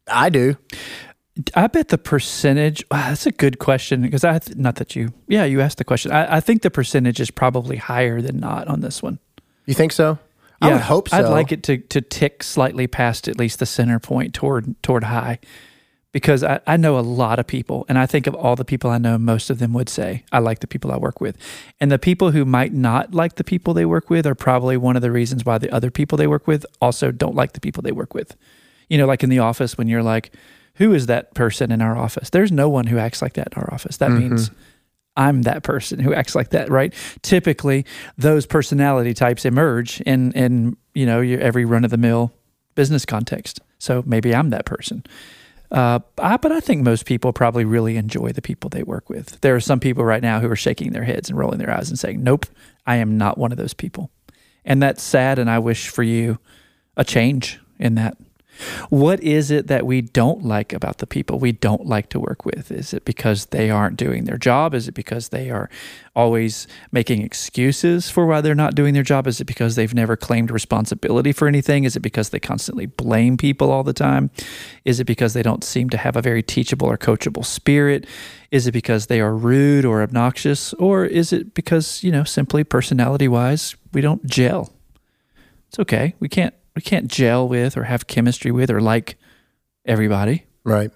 I 0.07 0.28
do. 0.28 0.57
I 1.55 1.67
bet 1.67 1.88
the 1.88 1.99
percentage. 1.99 2.85
Wow, 2.91 3.09
that's 3.09 3.26
a 3.26 3.33
good 3.33 3.59
question 3.59 4.03
because 4.03 4.23
I 4.23 4.41
not 4.55 4.76
that 4.76 4.95
you. 4.95 5.12
Yeah, 5.26 5.45
you 5.45 5.61
asked 5.61 5.79
the 5.79 5.85
question. 5.85 6.12
I, 6.12 6.37
I 6.37 6.41
think 6.41 6.62
the 6.62 6.71
percentage 6.71 7.21
is 7.21 7.31
probably 7.31 7.76
higher 7.76 8.21
than 8.21 8.38
not 8.38 8.69
on 8.69 8.81
this 8.81 9.03
one. 9.03 9.19
You 9.67 9.75
think 9.75 9.93
so? 9.93 10.19
I 10.61 10.73
would 10.73 10.83
hope 10.83 11.09
so. 11.09 11.19
I'd 11.19 11.29
like 11.29 11.50
it 11.50 11.62
to 11.64 11.79
to 11.79 12.00
tick 12.00 12.43
slightly 12.43 12.87
past 12.87 13.29
at 13.29 13.38
least 13.38 13.59
the 13.59 13.67
center 13.67 13.99
point 13.99 14.33
toward 14.33 14.81
toward 14.83 15.05
high, 15.05 15.41
because 16.12 16.45
I, 16.45 16.61
I 16.67 16.76
know 16.76 16.99
a 16.99 17.00
lot 17.00 17.41
of 17.41 17.47
people, 17.47 17.85
and 17.88 17.99
I 17.99 18.07
think 18.07 18.26
of 18.26 18.35
all 18.35 18.55
the 18.55 18.64
people 18.64 18.88
I 18.88 18.99
know, 18.99 19.19
most 19.19 19.50
of 19.50 19.59
them 19.59 19.73
would 19.73 19.88
say 19.88 20.25
I 20.31 20.38
like 20.38 20.61
the 20.61 20.69
people 20.69 20.93
I 20.93 20.97
work 20.97 21.21
with, 21.21 21.37
and 21.81 21.91
the 21.91 21.99
people 21.99 22.31
who 22.31 22.45
might 22.45 22.73
not 22.73 23.12
like 23.12 23.35
the 23.35 23.45
people 23.45 23.75
they 23.75 23.85
work 23.85 24.09
with 24.09 24.25
are 24.26 24.37
probably 24.37 24.76
one 24.76 24.95
of 24.95 25.03
the 25.03 25.11
reasons 25.11 25.45
why 25.45 25.59
the 25.59 25.71
other 25.71 25.91
people 25.91 26.17
they 26.17 26.29
work 26.29 26.47
with 26.47 26.64
also 26.81 27.11
don't 27.11 27.35
like 27.35 27.55
the 27.55 27.61
people 27.61 27.83
they 27.83 27.93
work 27.93 28.14
with. 28.14 28.37
You 28.88 28.99
know, 28.99 29.07
like 29.07 29.25
in 29.25 29.31
the 29.31 29.41
office 29.41 29.76
when 29.76 29.88
you're 29.88 30.03
like, 30.03 30.33
who 30.75 30.93
is 30.93 31.07
that 31.07 31.35
person 31.35 31.71
in 31.71 31.81
our 31.81 31.97
office? 31.97 32.31
There's 32.31 32.52
no 32.52 32.69
one 32.69 32.87
who 32.87 32.99
acts 32.99 33.23
like 33.23 33.35
that 33.35 33.49
in 33.54 33.62
our 33.62 33.73
office. 33.73 33.97
That 33.99 34.11
means 34.11 34.50
I'm 35.16 35.43
that 35.43 35.62
person 35.62 36.00
who 36.00 36.12
acts 36.12 36.35
like 36.35 36.50
that, 36.50 36.71
right? 36.71 36.93
Typically, 37.23 37.87
those 38.19 38.47
personality 38.47 39.14
types 39.14 39.45
emerge 39.45 40.00
in 40.02 40.33
in 40.33 40.76
you 40.95 41.07
know 41.07 41.21
your 41.21 41.40
every 41.40 41.64
run 41.64 41.85
of 41.85 41.90
the 41.90 41.97
mill 41.97 42.33
business 42.75 43.04
context. 43.04 43.61
So 43.78 44.02
maybe 44.07 44.35
I'm 44.35 44.50
that 44.50 44.64
person. 44.64 45.04
Uh, 45.71 45.99
I, 46.19 46.37
but 46.37 46.52
I 46.52 46.61
think 46.61 46.83
most 46.83 47.04
people 47.07 47.33
probably 47.33 47.64
really 47.64 47.97
enjoy 47.97 48.33
the 48.33 48.43
people 48.43 48.71
they 48.71 48.83
work 48.83 49.09
with. 49.09 49.40
There 49.40 49.54
are 49.54 49.61
some 49.61 49.81
people 49.81 50.04
right 50.04 50.23
now 50.23 50.40
who 50.40 50.50
are 50.50 50.57
shaking 50.57 50.93
their 50.93 51.04
heads 51.04 51.28
and 51.28 51.38
rolling 51.38 51.59
their 51.59 51.71
eyes 51.71 51.88
and 51.88 51.99
saying, 51.99 52.23
"Nope, 52.23 52.47
I 52.87 52.97
am 52.97 53.16
not 53.19 53.38
one 53.38 53.52
of 53.52 53.59
those 53.59 53.75
people," 53.75 54.11
and 54.64 54.83
that's 54.83 55.02
sad. 55.02 55.38
And 55.38 55.50
I 55.50 55.59
wish 55.59 55.88
for 55.88 56.02
you 56.02 56.38
a 56.97 57.04
change 57.04 57.61
in 57.78 57.95
that. 57.97 58.16
What 58.88 59.23
is 59.23 59.50
it 59.50 59.66
that 59.66 59.87
we 59.87 60.00
don't 60.00 60.44
like 60.44 60.73
about 60.73 60.99
the 60.99 61.06
people 61.06 61.38
we 61.38 61.52
don't 61.52 61.87
like 61.87 62.08
to 62.11 62.20
work 62.20 62.44
with? 62.44 62.70
Is 62.70 62.94
it 62.94 63.04
because 63.04 63.46
they 63.46 63.70
aren't 63.70 63.96
doing 63.96 64.25
their 64.25 64.38
job? 64.38 64.75
Is 64.75 64.88
it 64.88 64.92
because 64.92 65.28
they 65.28 65.50
are 65.50 65.68
always 66.14 66.66
making 66.92 67.23
excuses 67.23 68.08
for 68.08 68.26
why 68.26 68.40
they're 68.40 68.54
not 68.54 68.75
doing 68.75 68.94
their 68.94 69.02
job? 69.02 69.26
Is 69.26 69.40
it 69.40 69.46
because 69.46 69.75
they've 69.75 69.94
never 69.94 70.16
claimed 70.16 70.50
responsibility 70.50 71.32
for 71.32 71.49
anything? 71.49 71.84
Is 71.84 71.96
it 71.96 72.00
because 72.00 72.30
they 72.30 72.40
constantly 72.40 72.87
blame 72.87 73.37
people 73.37 73.70
all 73.70 73.82
the 73.82 73.92
time? 73.92 74.30
Is 74.84 75.00
it 75.00 75.04
because 75.04 75.34
they 75.34 75.42
don't 75.42 75.64
seem 75.64 75.90
to 75.90 75.96
have 75.96 76.16
a 76.16 76.23
very 76.23 76.42
teachable 76.42 76.88
or 76.88 76.96
coachable 76.96 77.44
spirit? 77.44 78.06
Is 78.50 78.66
it 78.66 78.73
because 78.73 79.06
they 79.06 79.20
are 79.20 79.34
rude 79.34 79.84
or 79.84 80.02
obnoxious? 80.02 80.73
Or 80.75 81.04
is 81.04 81.32
it 81.32 81.54
because, 81.54 82.04
you 82.04 82.12
know, 82.12 82.25
simply 82.25 82.62
personality 82.62 83.26
wise, 83.26 83.75
we 83.93 84.00
don't 84.00 84.25
gel? 84.25 84.73
It's 85.69 85.78
okay. 85.80 86.14
We 86.21 86.28
can't 86.28 86.54
we 86.75 86.82
can't 86.82 87.08
gel 87.08 87.49
with 87.49 87.76
or 87.76 87.84
have 87.84 88.06
chemistry 88.06 88.50
with 88.50 88.71
or 88.71 88.80
like 88.80 89.17
everybody. 89.84 90.45
Right. 90.65 90.91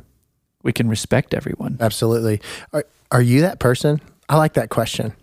We 0.63 0.73
can 0.73 0.89
respect 0.89 1.35
everyone. 1.35 1.79
Absolutely. 1.81 2.41
Are, 2.73 2.85
are 3.11 3.23
you 3.23 3.43
that 3.43 3.59
person? 3.59 4.01
I 4.29 4.37
like 4.37 4.55
that 4.55 4.71
question. 4.71 5.15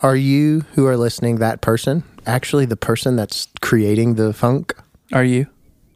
Are 0.00 0.16
you 0.16 0.60
who 0.74 0.86
are 0.86 0.96
listening 0.96 1.36
that 1.36 1.60
person? 1.60 2.02
Actually, 2.26 2.66
the 2.66 2.76
person 2.76 3.16
that's 3.16 3.48
creating 3.60 4.14
the 4.14 4.32
funk? 4.32 4.74
Are 5.12 5.24
you? 5.24 5.46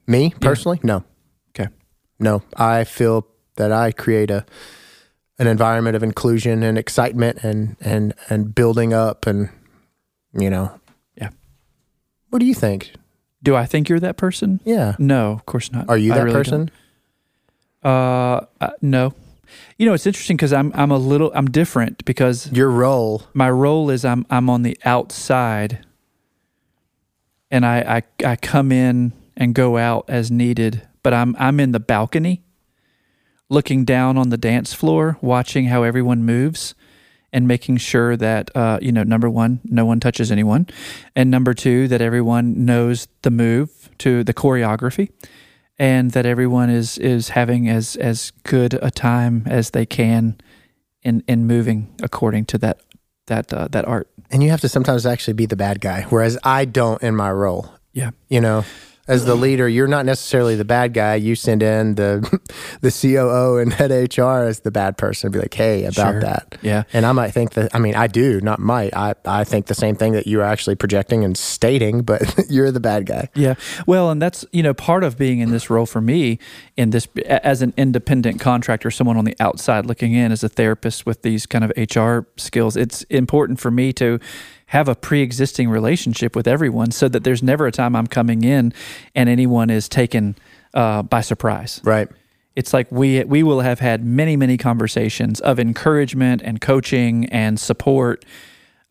Me 0.07 0.33
personally? 0.41 0.81
No. 0.83 1.05
Okay. 1.51 1.71
No. 2.19 2.43
I 2.57 2.85
feel 2.85 3.27
that 3.57 3.73
I 3.73 3.93
create 3.93 4.31
a 4.31 4.45
an 5.39 5.47
environment 5.49 5.97
of 5.97 6.03
inclusion 6.03 6.63
and 6.63 6.79
excitement 6.79 7.43
and 7.43 7.77
and 7.81 8.15
and 8.29 8.55
building 8.55 8.93
up 8.93 9.27
and 9.27 9.49
you 10.33 10.51
know. 10.51 10.79
Yeah. 11.17 11.31
What 12.31 12.39
do 12.39 12.47
you 12.47 12.55
think? 12.55 12.93
Do 13.45 13.55
I 13.55 13.67
think 13.67 13.89
you're 13.89 14.01
that 14.01 14.17
person? 14.17 14.61
Yeah. 14.65 14.97
No, 14.99 15.33
of 15.33 15.47
course 15.47 15.71
not. 15.71 15.89
Are 15.89 15.99
you 15.99 16.13
I 16.13 16.17
that 16.17 16.25
really 16.25 16.35
person? 16.35 16.71
don't. 17.83 17.93
Uh, 17.93 18.47
uh, 18.61 18.71
no. 18.81 19.13
You 19.79 19.87
know, 19.87 19.93
it's 19.93 20.07
interesting 20.07 20.37
because 20.37 20.53
I'm 20.53 20.73
I'm 20.75 20.91
a 20.91 20.97
little 20.99 21.31
I'm 21.35 21.47
different 21.51 22.05
because 22.05 22.51
Your 22.51 22.71
role. 22.71 23.25
my 23.35 23.51
role 23.51 23.91
is 23.91 24.05
I'm 24.05 24.25
I'm 24.31 24.49
on 24.51 24.63
the 24.63 24.77
outside, 24.85 25.85
and 27.51 27.65
I 27.67 28.03
I, 28.25 28.33
I 28.33 28.37
come 28.37 28.73
in 28.73 29.13
and 29.37 29.55
go 29.55 29.77
out 29.77 30.07
as 30.09 30.31
needed, 30.31 30.83
but 31.03 31.13
I'm 31.13 31.37
I'm 31.39 31.61
in 31.61 31.73
the 31.73 31.81
balcony, 31.81 32.43
looking 33.49 33.85
down 33.85 34.17
on 34.17 34.31
the 34.31 34.39
dance 34.39 34.73
floor, 34.73 35.19
watching 35.21 35.67
how 35.67 35.83
everyone 35.83 36.25
moves, 36.25 36.75
and 37.35 37.49
making 37.49 37.77
sure 37.77 38.17
that 38.17 38.51
uh, 38.57 38.79
you 38.81 38.93
know 38.93 39.03
number 39.03 39.29
one, 39.29 39.61
no 39.65 39.85
one 39.85 40.01
touches 40.01 40.33
anyone, 40.33 40.67
and 41.15 41.31
number 41.31 41.53
two, 41.53 41.89
that 41.89 42.01
everyone 42.01 42.65
knows 42.65 43.09
the 43.23 43.31
move 43.31 43.91
to 43.99 44.25
the 44.25 44.33
choreography, 44.33 45.11
and 45.79 46.13
that 46.13 46.25
everyone 46.25 46.71
is 46.71 46.97
is 46.99 47.31
having 47.31 47.69
as 47.69 47.97
as 47.97 48.31
good 48.45 48.79
a 48.81 48.91
time 48.91 49.43
as 49.47 49.71
they 49.71 49.85
can 49.85 50.41
in 51.03 51.23
in 51.27 51.47
moving 51.47 51.93
according 52.01 52.47
to 52.47 52.59
that 52.59 52.81
that 53.27 53.53
uh, 53.53 53.69
that 53.69 53.85
art. 53.85 54.09
And 54.31 54.43
you 54.43 54.51
have 54.51 54.61
to 54.63 54.69
sometimes 54.69 55.05
actually 55.05 55.35
be 55.35 55.47
the 55.47 55.57
bad 55.57 55.81
guy, 55.81 56.03
whereas 56.09 56.39
I 56.45 56.65
don't 56.65 57.03
in 57.03 57.15
my 57.15 57.31
role. 57.31 57.69
Yeah. 57.93 58.11
you 58.29 58.41
know 58.41 58.65
as 59.07 59.25
the 59.27 59.35
leader 59.35 59.69
you're 59.69 59.87
not 59.87 60.07
necessarily 60.07 60.55
the 60.57 60.65
bad 60.65 60.93
guy 60.95 61.15
you 61.15 61.35
send 61.35 61.63
in 61.63 61.95
the 61.97 62.21
the 62.81 62.91
COO 62.91 63.59
and 63.59 63.73
head 63.73 63.91
hr 64.17 64.23
as 64.45 64.61
the 64.61 64.71
bad 64.71 64.97
person 64.97 65.31
be 65.31 65.39
like 65.39 65.55
hey 65.55 65.85
about 65.85 66.13
Sure. 66.13 66.21
that 66.21 66.57
Yeah. 66.63 66.85
and 66.93 67.05
i 67.07 67.13
might 67.13 67.31
think 67.33 67.53
that 67.53 67.75
i 67.75 67.79
mean 67.79 67.95
i 67.95 68.07
do 68.07 68.41
not 68.41 68.59
might 68.59 68.95
i 68.97 69.15
i 69.27 69.45
think 69.45 69.67
the 69.67 69.75
same 69.75 69.95
thing 69.97 70.13
that 70.13 70.27
you're 70.27 70.43
actually 70.43 70.75
projecting 70.77 71.25
and 71.25 71.37
stating 71.37 72.03
but 72.03 72.23
you're 72.51 72.71
the 72.71 72.81
bad 72.81 73.07
guy 73.07 73.29
Yeah. 73.35 73.55
Well, 73.87 74.11
and 74.11 74.21
that's, 74.23 74.45
you 74.53 74.63
know, 74.63 74.73
part 74.75 75.05
of 75.05 75.19
being 75.19 75.41
in 75.41 75.51
this 75.51 75.69
role 75.71 75.87
for 75.87 76.01
me 76.01 76.39
in 76.77 76.91
this 76.91 77.07
as 77.27 77.63
an 77.63 77.73
independent 77.77 78.41
contractor, 78.41 78.91
someone 78.91 79.17
on 79.17 79.25
the 79.25 79.37
outside 79.41 79.87
looking 79.87 80.13
in 80.15 80.33
as 80.33 80.43
a 80.45 80.49
therapist 80.49 81.05
with 81.07 81.23
these 81.23 81.47
kind 81.47 81.65
of 81.65 81.73
HR 81.77 82.27
skills. 82.37 82.77
It's 82.77 83.03
important 83.05 83.61
for 83.61 83.71
me 83.71 83.93
to 83.95 84.19
have 84.67 84.89
a 84.89 84.95
pre-existing 84.95 85.69
relationship 85.69 86.35
with 86.35 86.49
everyone 86.49 86.91
so 86.91 87.09
that 87.09 87.25
there's 87.25 87.43
never 87.43 87.67
a 87.67 87.73
time 87.73 87.95
I'm 87.95 88.07
coming 88.07 88.43
in 88.45 88.73
and 89.15 89.29
anyone 89.29 89.71
is 89.71 89.89
taken 89.89 90.37
uh, 90.73 91.03
by 91.03 91.21
surprise. 91.21 91.81
right 91.85 92.09
It's 92.57 92.73
like 92.73 92.91
we 92.91 93.25
we 93.25 93.43
will 93.43 93.61
have 93.61 93.81
had 93.81 94.05
many 94.05 94.37
many 94.37 94.57
conversations 94.57 95.41
of 95.41 95.59
encouragement 95.59 96.43
and 96.43 96.61
coaching 96.61 97.27
and 97.27 97.61
support 97.61 98.25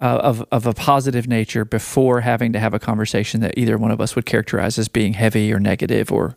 uh, 0.01 0.19
of 0.21 0.45
of 0.51 0.65
a 0.67 0.73
positive 0.73 1.27
nature 1.27 1.65
before 1.65 2.21
having 2.21 2.53
to 2.53 2.59
have 2.59 2.73
a 2.73 2.79
conversation 2.79 3.41
that 3.41 3.57
either 3.57 3.77
one 3.77 3.91
of 3.91 4.01
us 4.01 4.15
would 4.15 4.25
characterize 4.25 4.77
as 4.77 4.87
being 4.87 5.13
heavy 5.13 5.51
or 5.53 5.59
negative 5.59 6.11
or 6.11 6.35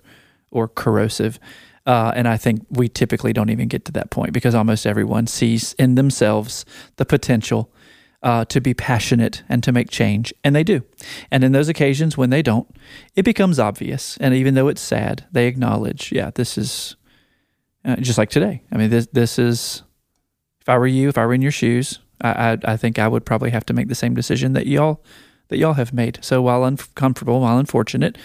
or 0.51 0.69
corrosive. 0.69 1.39
Uh, 1.85 2.13
and 2.17 2.27
I 2.27 2.37
think 2.37 2.67
we 2.69 2.89
typically 2.89 3.33
don't 3.33 3.51
even 3.51 3.69
get 3.69 3.85
to 3.85 3.93
that 3.93 4.11
point 4.11 4.33
because 4.33 4.57
almost 4.57 4.87
everyone 4.87 5.29
sees 5.29 5.73
in 5.75 5.95
themselves 5.95 6.65
the 6.97 7.05
potential 7.05 7.71
uh, 8.23 8.45
to 8.47 8.61
be 8.61 8.75
passionate 8.75 9.43
and 9.49 9.63
to 9.63 9.73
make 9.73 9.91
change, 9.91 10.33
and 10.43 10.55
they 10.55 10.65
do. 10.65 10.83
And 11.31 11.45
in 11.45 11.53
those 11.53 11.69
occasions 11.69 12.17
when 12.17 12.31
they 12.31 12.43
don't, 12.43 12.69
it 13.15 13.25
becomes 13.25 13.59
obvious. 13.59 14.17
And 14.19 14.35
even 14.35 14.55
though 14.55 14.69
it's 14.69 14.81
sad, 14.81 15.27
they 15.33 15.47
acknowledge, 15.47 16.13
yeah, 16.13 16.31
this 16.35 16.59
is 16.59 16.97
uh, 17.85 17.97
just 17.97 18.19
like 18.19 18.31
today. 18.31 18.63
I 18.73 18.77
mean, 18.77 18.91
this 18.91 19.07
this 19.13 19.39
is. 19.39 19.83
If 20.61 20.69
I 20.69 20.79
were 20.79 20.89
you, 20.89 21.09
if 21.09 21.17
I 21.17 21.25
were 21.25 21.35
in 21.35 21.43
your 21.43 21.53
shoes, 21.53 22.01
I, 22.21 22.53
I 22.53 22.59
I 22.73 22.77
think 22.77 22.99
I 22.99 23.07
would 23.07 23.25
probably 23.25 23.51
have 23.51 23.65
to 23.67 23.75
make 23.75 23.87
the 23.87 23.95
same 23.95 24.15
decision 24.15 24.53
that 24.55 24.67
y'all 24.67 25.05
that 25.49 25.59
y'all 25.59 25.75
have 25.75 25.93
made. 25.93 26.19
So 26.23 26.43
while 26.43 26.65
uncomfortable, 26.65 27.41
while 27.41 27.59
unfortunate, 27.59 28.19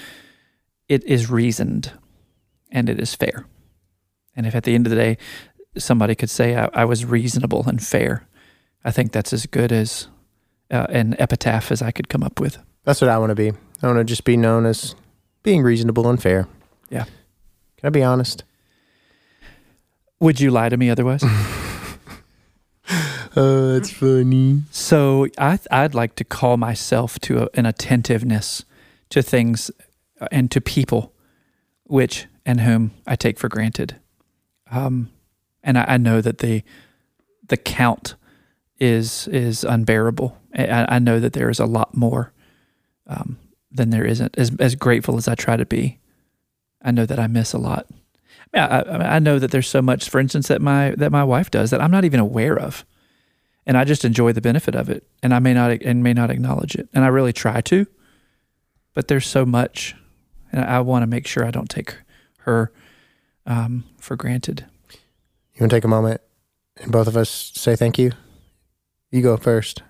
it 0.88 1.04
is 1.04 1.30
reasoned, 1.30 1.92
and 2.72 2.90
it 2.90 3.00
is 3.00 3.14
fair. 3.14 3.46
And 4.36 4.48
if 4.48 4.56
at 4.56 4.64
the 4.64 4.74
end 4.74 4.88
of 4.88 4.90
the 4.90 4.96
day 4.96 5.18
somebody 5.78 6.16
could 6.16 6.30
say 6.30 6.56
I, 6.56 6.70
I 6.74 6.86
was 6.86 7.06
reasonable 7.06 7.64
and 7.68 7.82
fair, 7.82 8.28
I 8.84 8.92
think 8.92 9.12
that's 9.12 9.34
as 9.34 9.46
good 9.46 9.72
as 9.72 10.08
uh, 10.72 10.88
an 10.90 11.16
epitaph 11.20 11.72
as 11.72 11.82
I 11.82 11.92
could 11.92 12.10
come 12.10 12.24
up 12.24 12.40
with. 12.40 12.58
that's 12.84 13.02
what 13.02 13.10
i 13.10 13.18
want 13.18 13.30
to 13.30 13.36
be 13.36 13.52
i 13.84 13.88
want 13.88 13.98
to 14.00 14.04
just 14.04 14.24
be 14.24 14.36
known 14.38 14.66
as 14.66 14.96
being 15.44 15.62
reasonable 15.64 16.08
and 16.10 16.22
fair 16.22 16.48
Yeah. 16.90 17.06
Can 17.78 17.88
I 17.88 17.90
be 17.90 18.04
honest? 18.04 18.44
Would 20.20 20.40
you 20.40 20.52
lie 20.52 20.70
to 20.70 20.78
me 20.78 20.90
otherwise? 20.90 21.24
Oh, 23.34 23.74
that's 23.74 23.90
funny. 23.92 24.64
So 24.72 25.28
I, 25.38 25.58
I'd 25.72 25.96
like 25.96 26.16
to 26.16 26.26
call 26.26 26.58
myself 26.58 27.18
to 27.22 27.44
a, 27.44 27.48
an 27.54 27.66
attentiveness 27.66 28.66
to 29.10 29.22
things 29.22 29.72
uh, 30.20 30.28
and 30.34 30.52
to 30.52 30.60
people, 30.60 31.14
which 31.86 32.28
and 32.46 32.60
whom 32.62 32.92
I 33.08 33.16
take 33.16 33.40
for 33.40 33.48
granted. 33.48 33.96
Um, 34.70 35.12
and 35.64 35.78
I, 35.78 35.86
I 35.94 35.98
know 35.98 36.20
that 36.20 36.40
the 36.40 36.64
the 37.48 37.56
count 37.56 38.16
is 38.82 39.28
is 39.28 39.64
unbearable. 39.64 40.36
I, 40.56 40.96
I 40.96 41.00
know 41.00 41.20
that 41.20 41.34
there 41.34 41.50
is 41.50 41.60
a 41.60 41.66
lot 41.66 41.96
more 41.96 42.34
um, 43.08 43.38
than 43.72 43.92
there 43.92 44.06
isn't. 44.06 44.38
As 44.38 44.52
as 44.60 44.76
grateful 44.76 45.18
as 45.18 45.28
I 45.28 45.36
try 45.36 45.56
to 45.56 45.66
be, 45.66 46.00
I 46.82 46.92
know 46.92 47.06
that 47.06 47.20
I 47.20 47.28
miss 47.28 47.54
a 47.54 47.60
lot. 47.60 47.88
I, 48.54 48.60
I, 48.60 49.16
I 49.16 49.20
know 49.20 49.40
that 49.40 49.52
there's 49.52 49.70
so 49.70 49.82
much, 49.82 50.10
for 50.10 50.20
instance, 50.20 50.48
that 50.48 50.62
my 50.62 50.92
that 50.98 51.12
my 51.12 51.24
wife 51.24 51.52
does 51.52 51.70
that 51.70 51.80
I'm 51.80 51.92
not 51.92 52.04
even 52.06 52.20
aware 52.20 52.60
of 52.60 52.84
and 53.66 53.78
I 53.78 53.84
just 53.84 54.04
enjoy 54.04 54.34
the 54.34 54.42
benefit 54.42 54.74
of 54.74 54.90
it, 54.90 55.06
and 55.22 55.34
I 55.34 55.40
may 55.40 55.54
not 55.54 55.72
and 55.84 56.04
may 56.04 56.14
not 56.14 56.32
acknowledge 56.32 56.76
it, 56.76 56.90
and 56.94 57.06
I 57.06 57.08
really 57.08 57.34
try 57.34 57.62
to, 57.62 57.86
but 58.96 59.08
there's 59.08 59.28
so 59.28 59.46
much, 59.46 59.96
and 60.52 60.66
I 60.66 60.80
want 60.80 61.04
to 61.04 61.08
make 61.08 61.28
sure 61.28 61.46
I 61.46 61.52
don't 61.52 61.70
take 61.70 61.96
her 62.40 62.72
um, 63.46 63.84
for 64.00 64.16
granted. 64.16 64.66
You 65.54 65.62
want 65.62 65.70
to 65.70 65.76
take 65.78 65.84
a 65.84 65.88
moment 65.88 66.22
and 66.78 66.92
both 66.92 67.08
of 67.08 67.16
us 67.16 67.52
say 67.54 67.76
thank 67.76 68.00
you? 68.00 68.12
You 69.12 69.22
go 69.22 69.38
first. 69.38 69.84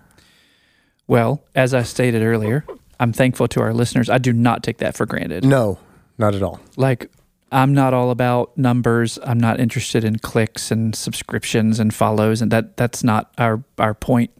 Well, 1.08 1.44
as 1.56 1.74
I 1.74 1.84
stated 1.84 2.24
earlier, 2.24 2.66
I'm 3.00 3.14
thankful 3.14 3.48
to 3.50 3.62
our 3.62 3.74
listeners. 3.74 4.10
I 4.10 4.18
do 4.18 4.34
not 4.34 4.64
take 4.64 4.78
that 4.78 4.96
for 4.96 5.06
granted. 5.06 5.46
No, 5.46 5.80
not 6.18 6.36
at 6.36 6.42
all. 6.42 6.60
Like 6.76 7.12
I'm 7.52 7.74
not 7.74 7.94
all 7.94 8.12
about 8.12 8.58
numbers. 8.58 9.20
I'm 9.24 9.40
not 9.40 9.60
interested 9.60 10.04
in 10.04 10.20
clicks 10.20 10.72
and 10.72 10.96
subscriptions 10.96 11.80
and 11.80 11.94
follows, 11.94 12.42
and 12.42 12.52
that 12.52 12.78
that's 12.78 13.04
not 13.04 13.32
our 13.38 13.64
our 13.78 13.94
point 13.94 14.32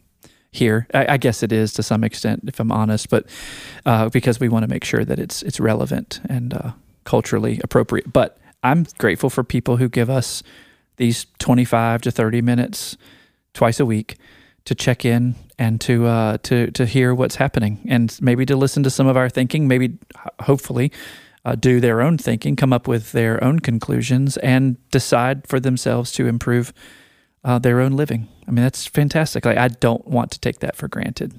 here. 0.50 0.86
I, 0.94 1.14
I 1.14 1.16
guess 1.16 1.42
it 1.42 1.52
is 1.52 1.72
to 1.74 1.82
some 1.82 2.04
extent, 2.04 2.44
if 2.46 2.58
I'm 2.58 2.72
honest, 2.72 3.10
but 3.10 3.26
uh, 3.86 4.08
because 4.08 4.40
we 4.40 4.48
want 4.48 4.62
to 4.64 4.68
make 4.68 4.84
sure 4.84 5.04
that 5.04 5.18
it's 5.18 5.42
it's 5.42 5.60
relevant 5.60 6.20
and 6.28 6.54
uh, 6.54 6.72
culturally 7.04 7.60
appropriate. 7.62 8.12
But 8.12 8.38
I'm 8.62 8.86
grateful 8.98 9.30
for 9.30 9.44
people 9.44 9.76
who 9.76 9.88
give 9.88 10.08
us 10.08 10.42
these 10.96 11.26
25 11.38 12.02
to 12.02 12.10
30 12.10 12.42
minutes 12.42 12.96
twice 13.54 13.80
a 13.80 13.86
week 13.86 14.16
to 14.64 14.74
check 14.74 15.04
in 15.04 15.34
and 15.58 15.80
to 15.82 16.06
uh, 16.06 16.38
to 16.44 16.70
to 16.72 16.86
hear 16.86 17.14
what's 17.14 17.36
happening 17.36 17.84
and 17.88 18.16
maybe 18.20 18.46
to 18.46 18.56
listen 18.56 18.82
to 18.82 18.90
some 18.90 19.06
of 19.06 19.16
our 19.16 19.28
thinking. 19.28 19.68
Maybe, 19.68 19.98
hopefully 20.40 20.92
uh, 21.44 21.54
do 21.54 21.80
their 21.80 22.00
own 22.00 22.18
thinking, 22.18 22.56
come 22.56 22.72
up 22.72 22.86
with 22.86 23.12
their 23.12 23.42
own 23.42 23.60
conclusions, 23.60 24.36
and 24.38 24.76
decide 24.90 25.46
for 25.46 25.58
themselves 25.58 26.12
to 26.12 26.26
improve 26.26 26.72
uh, 27.44 27.58
their 27.58 27.80
own 27.80 27.92
living. 27.92 28.28
I 28.46 28.50
mean, 28.50 28.62
that's 28.62 28.86
fantastic. 28.86 29.44
Like, 29.44 29.58
I 29.58 29.68
don't 29.68 30.06
want 30.06 30.30
to 30.32 30.40
take 30.40 30.60
that 30.60 30.76
for 30.76 30.88
granted. 30.88 31.34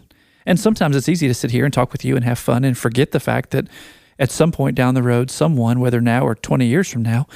And 0.46 0.60
sometimes 0.60 0.96
it's 0.96 1.08
easy 1.08 1.28
to 1.28 1.34
sit 1.34 1.52
here 1.52 1.64
and 1.64 1.74
talk 1.74 1.92
with 1.92 2.04
you 2.04 2.16
and 2.16 2.26
have 2.26 2.40
fun 2.40 2.66
and 2.66 2.78
forget 2.78 3.12
the 3.12 3.20
fact 3.20 3.52
that 3.52 3.68
at 4.20 4.30
some 4.30 4.52
point 4.52 4.76
down 4.76 4.94
the 4.94 5.04
road, 5.04 5.32
someone, 5.32 5.80
whether 5.80 6.02
now 6.02 6.26
or 6.26 6.36
20 6.36 6.66
years 6.66 6.90
from 6.90 7.02
now, 7.02 7.28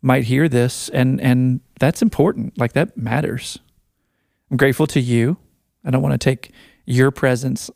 might 0.00 0.24
hear 0.24 0.48
this, 0.48 0.88
and 0.88 1.20
and 1.20 1.60
that's 1.78 2.02
important. 2.02 2.58
Like 2.58 2.72
that 2.72 2.96
matters. 2.96 3.60
I'm 4.52 4.58
grateful 4.58 4.86
to 4.88 5.00
you. 5.00 5.38
I 5.82 5.90
don't 5.90 6.02
want 6.02 6.12
to 6.12 6.18
take 6.18 6.52
your 6.84 7.10
presence 7.10 7.70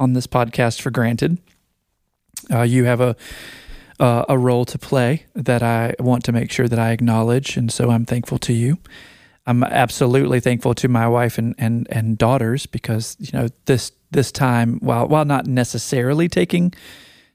on 0.00 0.14
this 0.14 0.26
podcast 0.26 0.80
for 0.80 0.90
granted. 0.90 1.38
Uh, 2.50 2.62
you 2.62 2.86
have 2.86 3.00
a 3.00 3.14
uh, 4.00 4.24
a 4.28 4.36
role 4.36 4.64
to 4.64 4.78
play 4.78 5.26
that 5.34 5.62
I 5.62 5.94
want 6.00 6.24
to 6.24 6.32
make 6.32 6.50
sure 6.50 6.66
that 6.66 6.78
I 6.78 6.90
acknowledge, 6.90 7.56
and 7.56 7.72
so 7.72 7.90
I'm 7.90 8.04
thankful 8.04 8.38
to 8.40 8.52
you. 8.52 8.78
I'm 9.46 9.62
absolutely 9.62 10.40
thankful 10.40 10.74
to 10.74 10.88
my 10.88 11.06
wife 11.06 11.38
and, 11.38 11.54
and, 11.56 11.86
and 11.90 12.18
daughters 12.18 12.66
because 12.66 13.16
you 13.20 13.30
know 13.32 13.48
this 13.66 13.92
this 14.10 14.32
time 14.32 14.80
while 14.80 15.06
while 15.06 15.24
not 15.24 15.46
necessarily 15.46 16.28
taking 16.28 16.74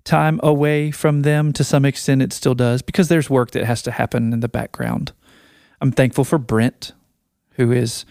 time 0.04 0.42
away 0.44 0.92
from 0.92 1.22
them 1.22 1.54
to 1.54 1.64
some 1.64 1.86
extent 1.86 2.22
it 2.22 2.34
still 2.34 2.56
does 2.56 2.82
because 2.82 3.08
there's 3.08 3.30
work 3.30 3.52
that 3.52 3.64
has 3.64 3.82
to 3.84 3.92
happen 3.92 4.34
in 4.34 4.42
the 4.42 4.50
background. 4.50 5.14
I'm 5.80 5.94
thankful 5.94 6.26
for 6.26 6.38
Brent, 6.38 6.92
who 7.52 7.72
is 7.72 8.04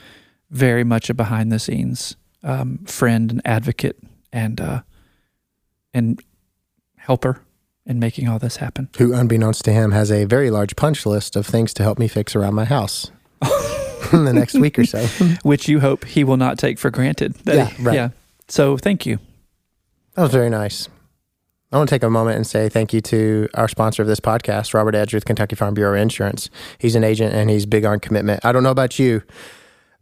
very 0.53 0.85
much 0.85 1.11
a 1.11 1.15
behind 1.15 1.51
the 1.51 1.59
scenes 1.59 2.15
um, 2.45 2.79
friend 2.87 3.31
and 3.31 3.43
advocate 3.45 3.97
and 4.33 4.61
uh, 4.61 4.83
and 5.93 6.23
helper 6.97 7.43
in 7.85 7.99
making 7.99 8.29
all 8.29 8.39
this 8.39 8.57
happen. 8.57 8.89
Who, 8.99 9.13
unbeknownst 9.13 9.65
to 9.65 9.73
him, 9.73 9.91
has 9.91 10.13
a 10.13 10.25
very 10.25 10.51
large 10.51 10.77
punch 10.77 11.05
list 11.05 11.35
of 11.35 11.47
things 11.47 11.75
to 11.75 11.83
help 11.83 11.99
me 11.99 12.07
fix 12.07 12.37
around 12.37 12.55
my 12.55 12.65
house 12.65 13.11
in 14.13 14.25
the 14.25 14.33
next 14.33 14.55
week 14.55 14.79
or 14.79 14.85
so. 14.85 15.05
Which 15.43 15.69
you 15.69 15.81
hope 15.81 16.05
he 16.05 16.23
will 16.23 16.37
not 16.37 16.59
take 16.59 16.79
for 16.79 16.91
granted. 16.91 17.35
Yeah, 17.45 17.67
he- 17.67 17.83
right. 17.83 17.95
yeah. 17.95 18.09
So 18.49 18.77
thank 18.77 19.05
you. 19.07 19.19
That 20.15 20.23
was 20.23 20.33
very 20.33 20.51
nice. 20.51 20.89
I 21.73 21.79
want 21.79 21.89
to 21.89 21.95
take 21.95 22.03
a 22.03 22.11
moment 22.11 22.37
and 22.37 22.47
say 22.47 22.69
thank 22.69 22.93
you 22.93 23.01
to 23.01 23.49
our 23.55 23.67
sponsor 23.67 24.03
of 24.03 24.09
this 24.09 24.21
podcast, 24.21 24.75
Robert 24.75 24.95
Edge 24.95 25.15
with 25.15 25.25
Kentucky 25.25 25.57
Farm 25.57 25.73
Bureau 25.73 25.99
Insurance. 25.99 26.51
He's 26.77 26.95
an 26.95 27.03
agent 27.03 27.33
and 27.35 27.49
he's 27.49 27.65
big 27.65 27.87
on 27.87 27.99
commitment. 27.99 28.45
I 28.45 28.53
don't 28.53 28.63
know 28.63 28.71
about 28.71 28.99
you, 28.99 29.23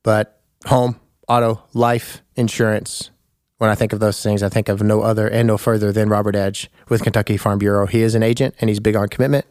but 0.02 0.39
home, 0.66 1.00
auto, 1.28 1.62
life 1.72 2.22
insurance. 2.36 3.10
When 3.58 3.70
I 3.70 3.74
think 3.74 3.92
of 3.92 4.00
those 4.00 4.22
things, 4.22 4.42
I 4.42 4.48
think 4.48 4.68
of 4.68 4.82
no 4.82 5.02
other 5.02 5.28
and 5.28 5.46
no 5.46 5.58
further 5.58 5.92
than 5.92 6.08
Robert 6.08 6.34
Edge 6.34 6.70
with 6.88 7.02
Kentucky 7.02 7.36
Farm 7.36 7.58
Bureau. 7.58 7.86
He 7.86 8.02
is 8.02 8.14
an 8.14 8.22
agent 8.22 8.54
and 8.60 8.68
he's 8.68 8.80
big 8.80 8.96
on 8.96 9.08
commitment. 9.08 9.44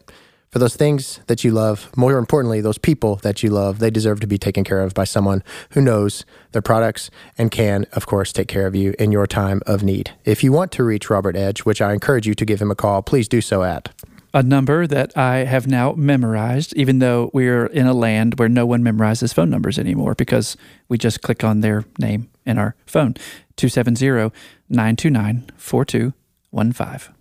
For 0.50 0.58
those 0.58 0.74
things 0.74 1.20
that 1.28 1.44
you 1.44 1.52
love, 1.52 1.96
more 1.96 2.18
importantly, 2.18 2.60
those 2.60 2.76
people 2.76 3.16
that 3.22 3.44
you 3.44 3.50
love, 3.50 3.78
they 3.78 3.88
deserve 3.90 4.18
to 4.18 4.26
be 4.26 4.36
taken 4.36 4.64
care 4.64 4.80
of 4.80 4.94
by 4.94 5.04
someone 5.04 5.44
who 5.70 5.80
knows 5.80 6.24
their 6.50 6.62
products 6.62 7.08
and 7.38 7.52
can, 7.52 7.86
of 7.92 8.06
course, 8.06 8.32
take 8.32 8.48
care 8.48 8.66
of 8.66 8.74
you 8.74 8.92
in 8.98 9.12
your 9.12 9.28
time 9.28 9.62
of 9.64 9.84
need. 9.84 10.10
If 10.24 10.42
you 10.42 10.50
want 10.50 10.72
to 10.72 10.82
reach 10.82 11.08
Robert 11.08 11.36
Edge, 11.36 11.60
which 11.60 11.80
I 11.80 11.92
encourage 11.92 12.26
you 12.26 12.34
to 12.34 12.44
give 12.44 12.60
him 12.60 12.72
a 12.72 12.74
call, 12.74 13.00
please 13.00 13.28
do 13.28 13.40
so 13.40 13.62
at 13.62 13.90
A 14.32 14.42
number 14.44 14.86
that 14.86 15.16
I 15.16 15.38
have 15.38 15.66
now 15.66 15.92
memorized, 15.92 16.72
even 16.76 17.00
though 17.00 17.30
we're 17.34 17.66
in 17.66 17.86
a 17.86 17.94
land 17.94 18.38
where 18.38 18.48
no 18.48 18.64
one 18.64 18.82
memorizes 18.82 19.34
phone 19.34 19.50
numbers 19.50 19.78
anymore 19.78 20.14
because 20.14 20.56
we 20.88 20.98
just 20.98 21.20
click 21.20 21.42
on 21.42 21.60
their 21.60 21.84
name 21.98 22.30
in 22.46 22.56
our 22.58 22.76
phone 22.86 23.14
270 23.56 24.30
929 24.68 25.50
4215. 25.56 27.14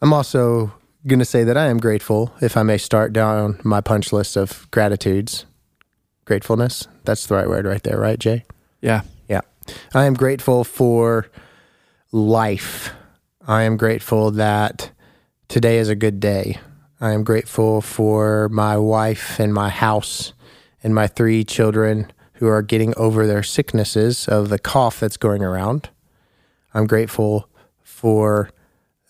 I'm 0.00 0.12
also 0.12 0.74
going 1.06 1.18
to 1.18 1.24
say 1.24 1.42
that 1.42 1.56
I 1.56 1.66
am 1.66 1.78
grateful, 1.78 2.34
if 2.40 2.56
I 2.56 2.62
may 2.62 2.78
start 2.78 3.12
down 3.12 3.60
my 3.64 3.80
punch 3.80 4.12
list 4.12 4.36
of 4.36 4.70
gratitudes. 4.70 5.46
Gratefulness. 6.26 6.86
That's 7.04 7.26
the 7.26 7.34
right 7.34 7.48
word 7.48 7.64
right 7.64 7.82
there, 7.82 7.98
right, 7.98 8.18
Jay? 8.18 8.44
Yeah. 8.82 9.02
Yeah. 9.28 9.40
I 9.94 10.04
am 10.04 10.14
grateful 10.14 10.64
for 10.64 11.30
life. 12.12 12.92
I 13.46 13.62
am 13.62 13.78
grateful 13.78 14.30
that 14.32 14.90
today 15.48 15.78
is 15.78 15.88
a 15.88 15.96
good 15.96 16.20
day. 16.20 16.58
I 17.00 17.12
am 17.12 17.24
grateful 17.24 17.80
for 17.80 18.48
my 18.50 18.76
wife 18.76 19.40
and 19.40 19.52
my 19.52 19.70
house 19.70 20.32
and 20.82 20.94
my 20.94 21.06
three 21.06 21.42
children 21.42 22.12
who 22.34 22.46
are 22.46 22.62
getting 22.62 22.94
over 22.96 23.26
their 23.26 23.42
sicknesses 23.42 24.28
of 24.28 24.50
the 24.50 24.58
cough 24.58 25.00
that's 25.00 25.16
going 25.16 25.42
around. 25.42 25.88
I'm 26.74 26.86
grateful 26.86 27.48
for 27.82 28.50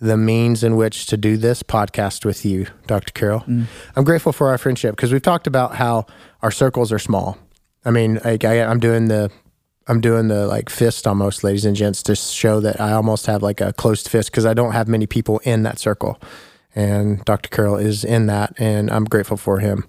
the 0.00 0.16
means 0.16 0.62
in 0.62 0.76
which 0.76 1.06
to 1.06 1.16
do 1.16 1.36
this 1.36 1.62
podcast 1.62 2.24
with 2.24 2.44
you, 2.44 2.68
Dr. 2.86 3.12
Carroll. 3.12 3.40
Mm. 3.40 3.66
I'm 3.96 4.04
grateful 4.04 4.32
for 4.32 4.48
our 4.48 4.58
friendship 4.58 4.94
because 4.94 5.12
we've 5.12 5.20
talked 5.20 5.48
about 5.48 5.74
how 5.74 6.06
our 6.40 6.52
circles 6.52 6.92
are 6.92 7.00
small. 7.00 7.36
I 7.84 7.90
mean, 7.90 8.20
like 8.24 8.44
I, 8.44 8.62
I'm 8.62 8.78
doing 8.78 9.08
the, 9.08 9.30
I'm 9.88 10.00
doing 10.00 10.28
the 10.28 10.46
like 10.46 10.68
fist 10.68 11.06
almost, 11.06 11.42
ladies 11.42 11.64
and 11.64 11.74
gents, 11.74 12.02
to 12.04 12.14
show 12.14 12.60
that 12.60 12.80
I 12.80 12.92
almost 12.92 13.26
have 13.26 13.42
like 13.42 13.60
a 13.60 13.72
closed 13.72 14.08
fist 14.08 14.30
because 14.30 14.44
I 14.44 14.54
don't 14.54 14.72
have 14.72 14.86
many 14.86 15.06
people 15.06 15.38
in 15.44 15.62
that 15.62 15.78
circle, 15.78 16.20
and 16.74 17.24
Dr. 17.24 17.48
Carroll 17.48 17.76
is 17.76 18.04
in 18.04 18.26
that, 18.26 18.52
and 18.58 18.90
I'm 18.90 19.04
grateful 19.04 19.38
for 19.38 19.60
him, 19.60 19.86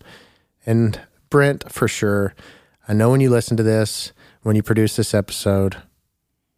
and 0.66 1.00
Brent 1.30 1.72
for 1.72 1.88
sure. 1.88 2.34
I 2.88 2.94
know 2.94 3.12
when 3.12 3.22
you 3.22 3.30
listen 3.30 3.58
to 3.58 3.64
this, 3.64 4.14
when 4.42 4.56
you 4.56 4.64
produce 4.64 4.96
this 4.96 5.14
episode, 5.14 5.78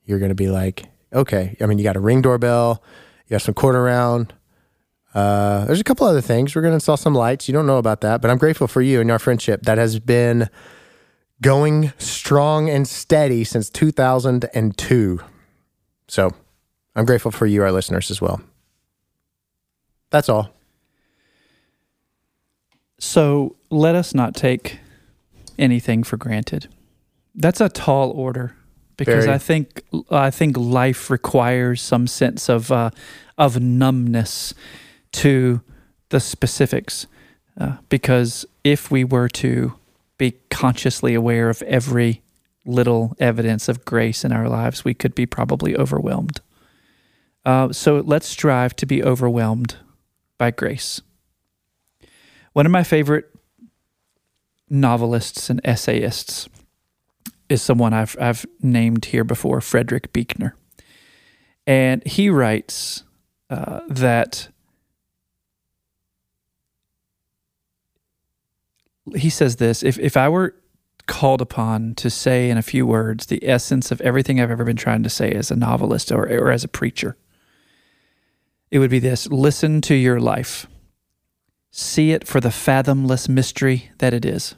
you're 0.06 0.20
going 0.20 0.30
to 0.30 0.36
be 0.36 0.50
like, 0.50 0.86
okay. 1.12 1.58
I 1.60 1.66
mean, 1.66 1.78
you 1.78 1.84
got 1.84 1.98
a 1.98 2.00
ring 2.00 2.22
doorbell, 2.22 2.82
you 3.26 3.32
got 3.32 3.42
some 3.42 3.54
quarter 3.54 3.84
round. 3.84 4.34
Uh, 5.14 5.66
there's 5.66 5.82
a 5.82 5.84
couple 5.84 6.08
other 6.08 6.22
things. 6.22 6.56
We're 6.56 6.62
going 6.62 6.72
to 6.72 6.76
install 6.76 6.96
some 6.96 7.14
lights. 7.14 7.50
You 7.50 7.54
don't 7.54 7.66
know 7.66 7.78
about 7.78 8.00
that, 8.02 8.22
but 8.22 8.32
I'm 8.32 8.38
grateful 8.38 8.68
for 8.68 8.82
you 8.82 9.02
and 9.02 9.12
our 9.12 9.20
friendship 9.20 9.64
that 9.64 9.78
has 9.78 10.00
been 10.00 10.50
going 11.42 11.92
strong 11.98 12.70
and 12.70 12.88
steady 12.88 13.44
since 13.44 13.70
2002. 13.70 15.20
So 16.08 16.32
I'm 16.96 17.06
grateful 17.06 17.32
for 17.32 17.46
you, 17.46 17.64
our 17.64 17.72
listeners, 17.72 18.12
as 18.12 18.22
well. 18.22 18.42
That's 20.10 20.30
all. 20.30 20.52
So 23.00 23.56
let 23.70 23.96
us 23.96 24.14
not 24.14 24.36
take 24.36 24.80
anything 25.58 26.04
for 26.04 26.18
granted. 26.18 26.68
That's 27.34 27.62
a 27.62 27.70
tall 27.70 28.12
order 28.12 28.56
because 28.98 29.26
Very. 29.26 29.36
I 29.36 29.38
think 29.40 29.82
I 30.12 30.30
think 30.30 30.58
life 30.58 31.10
requires 31.10 31.82
some 31.82 32.06
sense 32.06 32.50
of 32.50 32.72
uh, 32.72 32.92
of 33.38 33.60
numbness 33.60 34.54
to 35.14 35.62
the 36.10 36.20
specifics, 36.20 37.08
uh, 37.60 37.78
because 37.90 38.46
if 38.64 38.92
we 38.92 39.04
were 39.04 39.30
to 39.30 39.74
be 40.22 40.38
consciously 40.52 41.16
aware 41.16 41.50
of 41.50 41.64
every 41.64 42.22
little 42.64 43.16
evidence 43.20 43.68
of 43.68 43.84
grace 43.86 44.24
in 44.24 44.32
our 44.32 44.48
lives, 44.48 44.86
we 44.86 44.94
could 44.94 45.16
be 45.16 45.26
probably 45.26 45.76
overwhelmed. 45.76 46.42
Uh, 47.44 47.74
so 47.74 48.02
let's 48.06 48.28
strive 48.28 48.76
to 48.76 48.86
be 48.86 49.04
overwhelmed 49.04 49.78
by 50.38 50.52
grace. 50.52 51.02
One 52.54 52.68
of 52.68 52.72
my 52.72 52.84
favorite 52.84 53.34
novelists 54.70 55.50
and 55.50 55.60
essayists 55.66 56.48
is 57.50 57.64
someone 57.64 57.92
I've 57.92 58.16
I've 58.22 58.46
named 58.62 59.06
here 59.06 59.24
before, 59.24 59.60
Frederick 59.60 60.14
Buechner, 60.14 60.56
and 61.66 62.06
he 62.06 62.30
writes 62.30 63.06
uh, 63.50 63.80
that 63.90 64.50
he 69.16 69.30
says 69.30 69.58
this: 69.58 69.84
if 69.84 69.98
if 70.00 70.18
I 70.18 70.30
were 70.30 70.56
called 71.08 71.42
upon 71.42 71.96
to 71.96 72.10
say 72.10 72.50
in 72.50 72.58
a 72.58 72.62
few 72.62 72.86
words 72.86 73.26
the 73.26 73.48
essence 73.48 73.92
of 73.92 74.00
everything 74.02 74.40
I've 74.40 74.52
ever 74.52 74.64
been 74.64 74.78
trying 74.78 75.04
to 75.04 75.10
say 75.10 75.32
as 75.32 75.52
a 75.52 75.56
novelist 75.56 76.12
or 76.12 76.28
or 76.32 76.52
as 76.52 76.64
a 76.64 76.68
preacher, 76.70 77.18
it 78.70 78.80
would 78.80 78.92
be 78.92 79.00
this: 79.00 79.28
listen 79.28 79.82
to 79.82 79.96
your 79.96 80.20
life. 80.20 80.68
See 81.72 82.12
it 82.12 82.28
for 82.28 82.42
the 82.42 82.52
fathomless 82.52 83.30
mystery 83.30 83.92
that 84.00 84.14
it 84.14 84.26
is. 84.26 84.56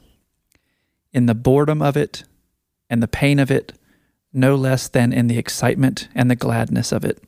In 1.12 1.26
the 1.26 1.34
boredom 1.34 1.80
of 1.80 1.96
it 1.96 2.24
and 2.90 3.00
the 3.00 3.08
pain 3.08 3.38
of 3.38 3.52
it, 3.52 3.72
no 4.32 4.56
less 4.56 4.88
than 4.88 5.12
in 5.12 5.28
the 5.28 5.38
excitement 5.38 6.08
and 6.12 6.28
the 6.28 6.34
gladness 6.34 6.90
of 6.90 7.04
it. 7.04 7.22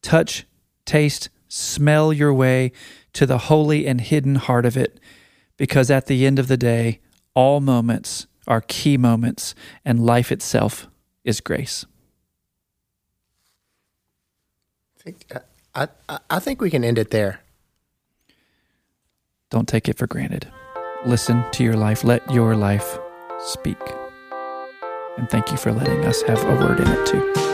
Touch, 0.00 0.46
taste, 0.86 1.28
smell 1.46 2.10
your 2.10 2.32
way 2.32 2.72
to 3.12 3.26
the 3.26 3.38
holy 3.38 3.86
and 3.86 4.00
hidden 4.00 4.36
heart 4.36 4.64
of 4.64 4.78
it, 4.78 4.98
because 5.56 5.90
at 5.90 6.06
the 6.06 6.26
end 6.26 6.38
of 6.38 6.48
the 6.48 6.56
day, 6.56 7.00
all 7.34 7.60
moments 7.60 8.26
are 8.46 8.60
key 8.60 8.96
moments, 8.96 9.54
and 9.84 10.04
life 10.04 10.30
itself 10.30 10.88
is 11.24 11.40
grace. 11.40 11.84
I 14.98 15.02
think, 15.02 15.26
uh, 15.34 15.38
I, 15.74 15.88
I, 16.08 16.18
I 16.30 16.38
think 16.38 16.60
we 16.60 16.70
can 16.70 16.84
end 16.84 16.98
it 16.98 17.10
there. 17.10 17.40
Don't 19.50 19.68
take 19.68 19.88
it 19.88 19.98
for 19.98 20.06
granted. 20.06 20.50
Listen 21.04 21.44
to 21.52 21.64
your 21.64 21.76
life. 21.76 22.04
Let 22.04 22.28
your 22.32 22.56
life 22.56 22.98
speak. 23.38 23.78
And 25.16 25.28
thank 25.30 25.50
you 25.50 25.56
for 25.56 25.72
letting 25.72 26.04
us 26.04 26.22
have 26.22 26.42
a 26.42 26.54
word 26.56 26.80
in 26.80 26.88
it 26.88 27.06
too. 27.06 27.45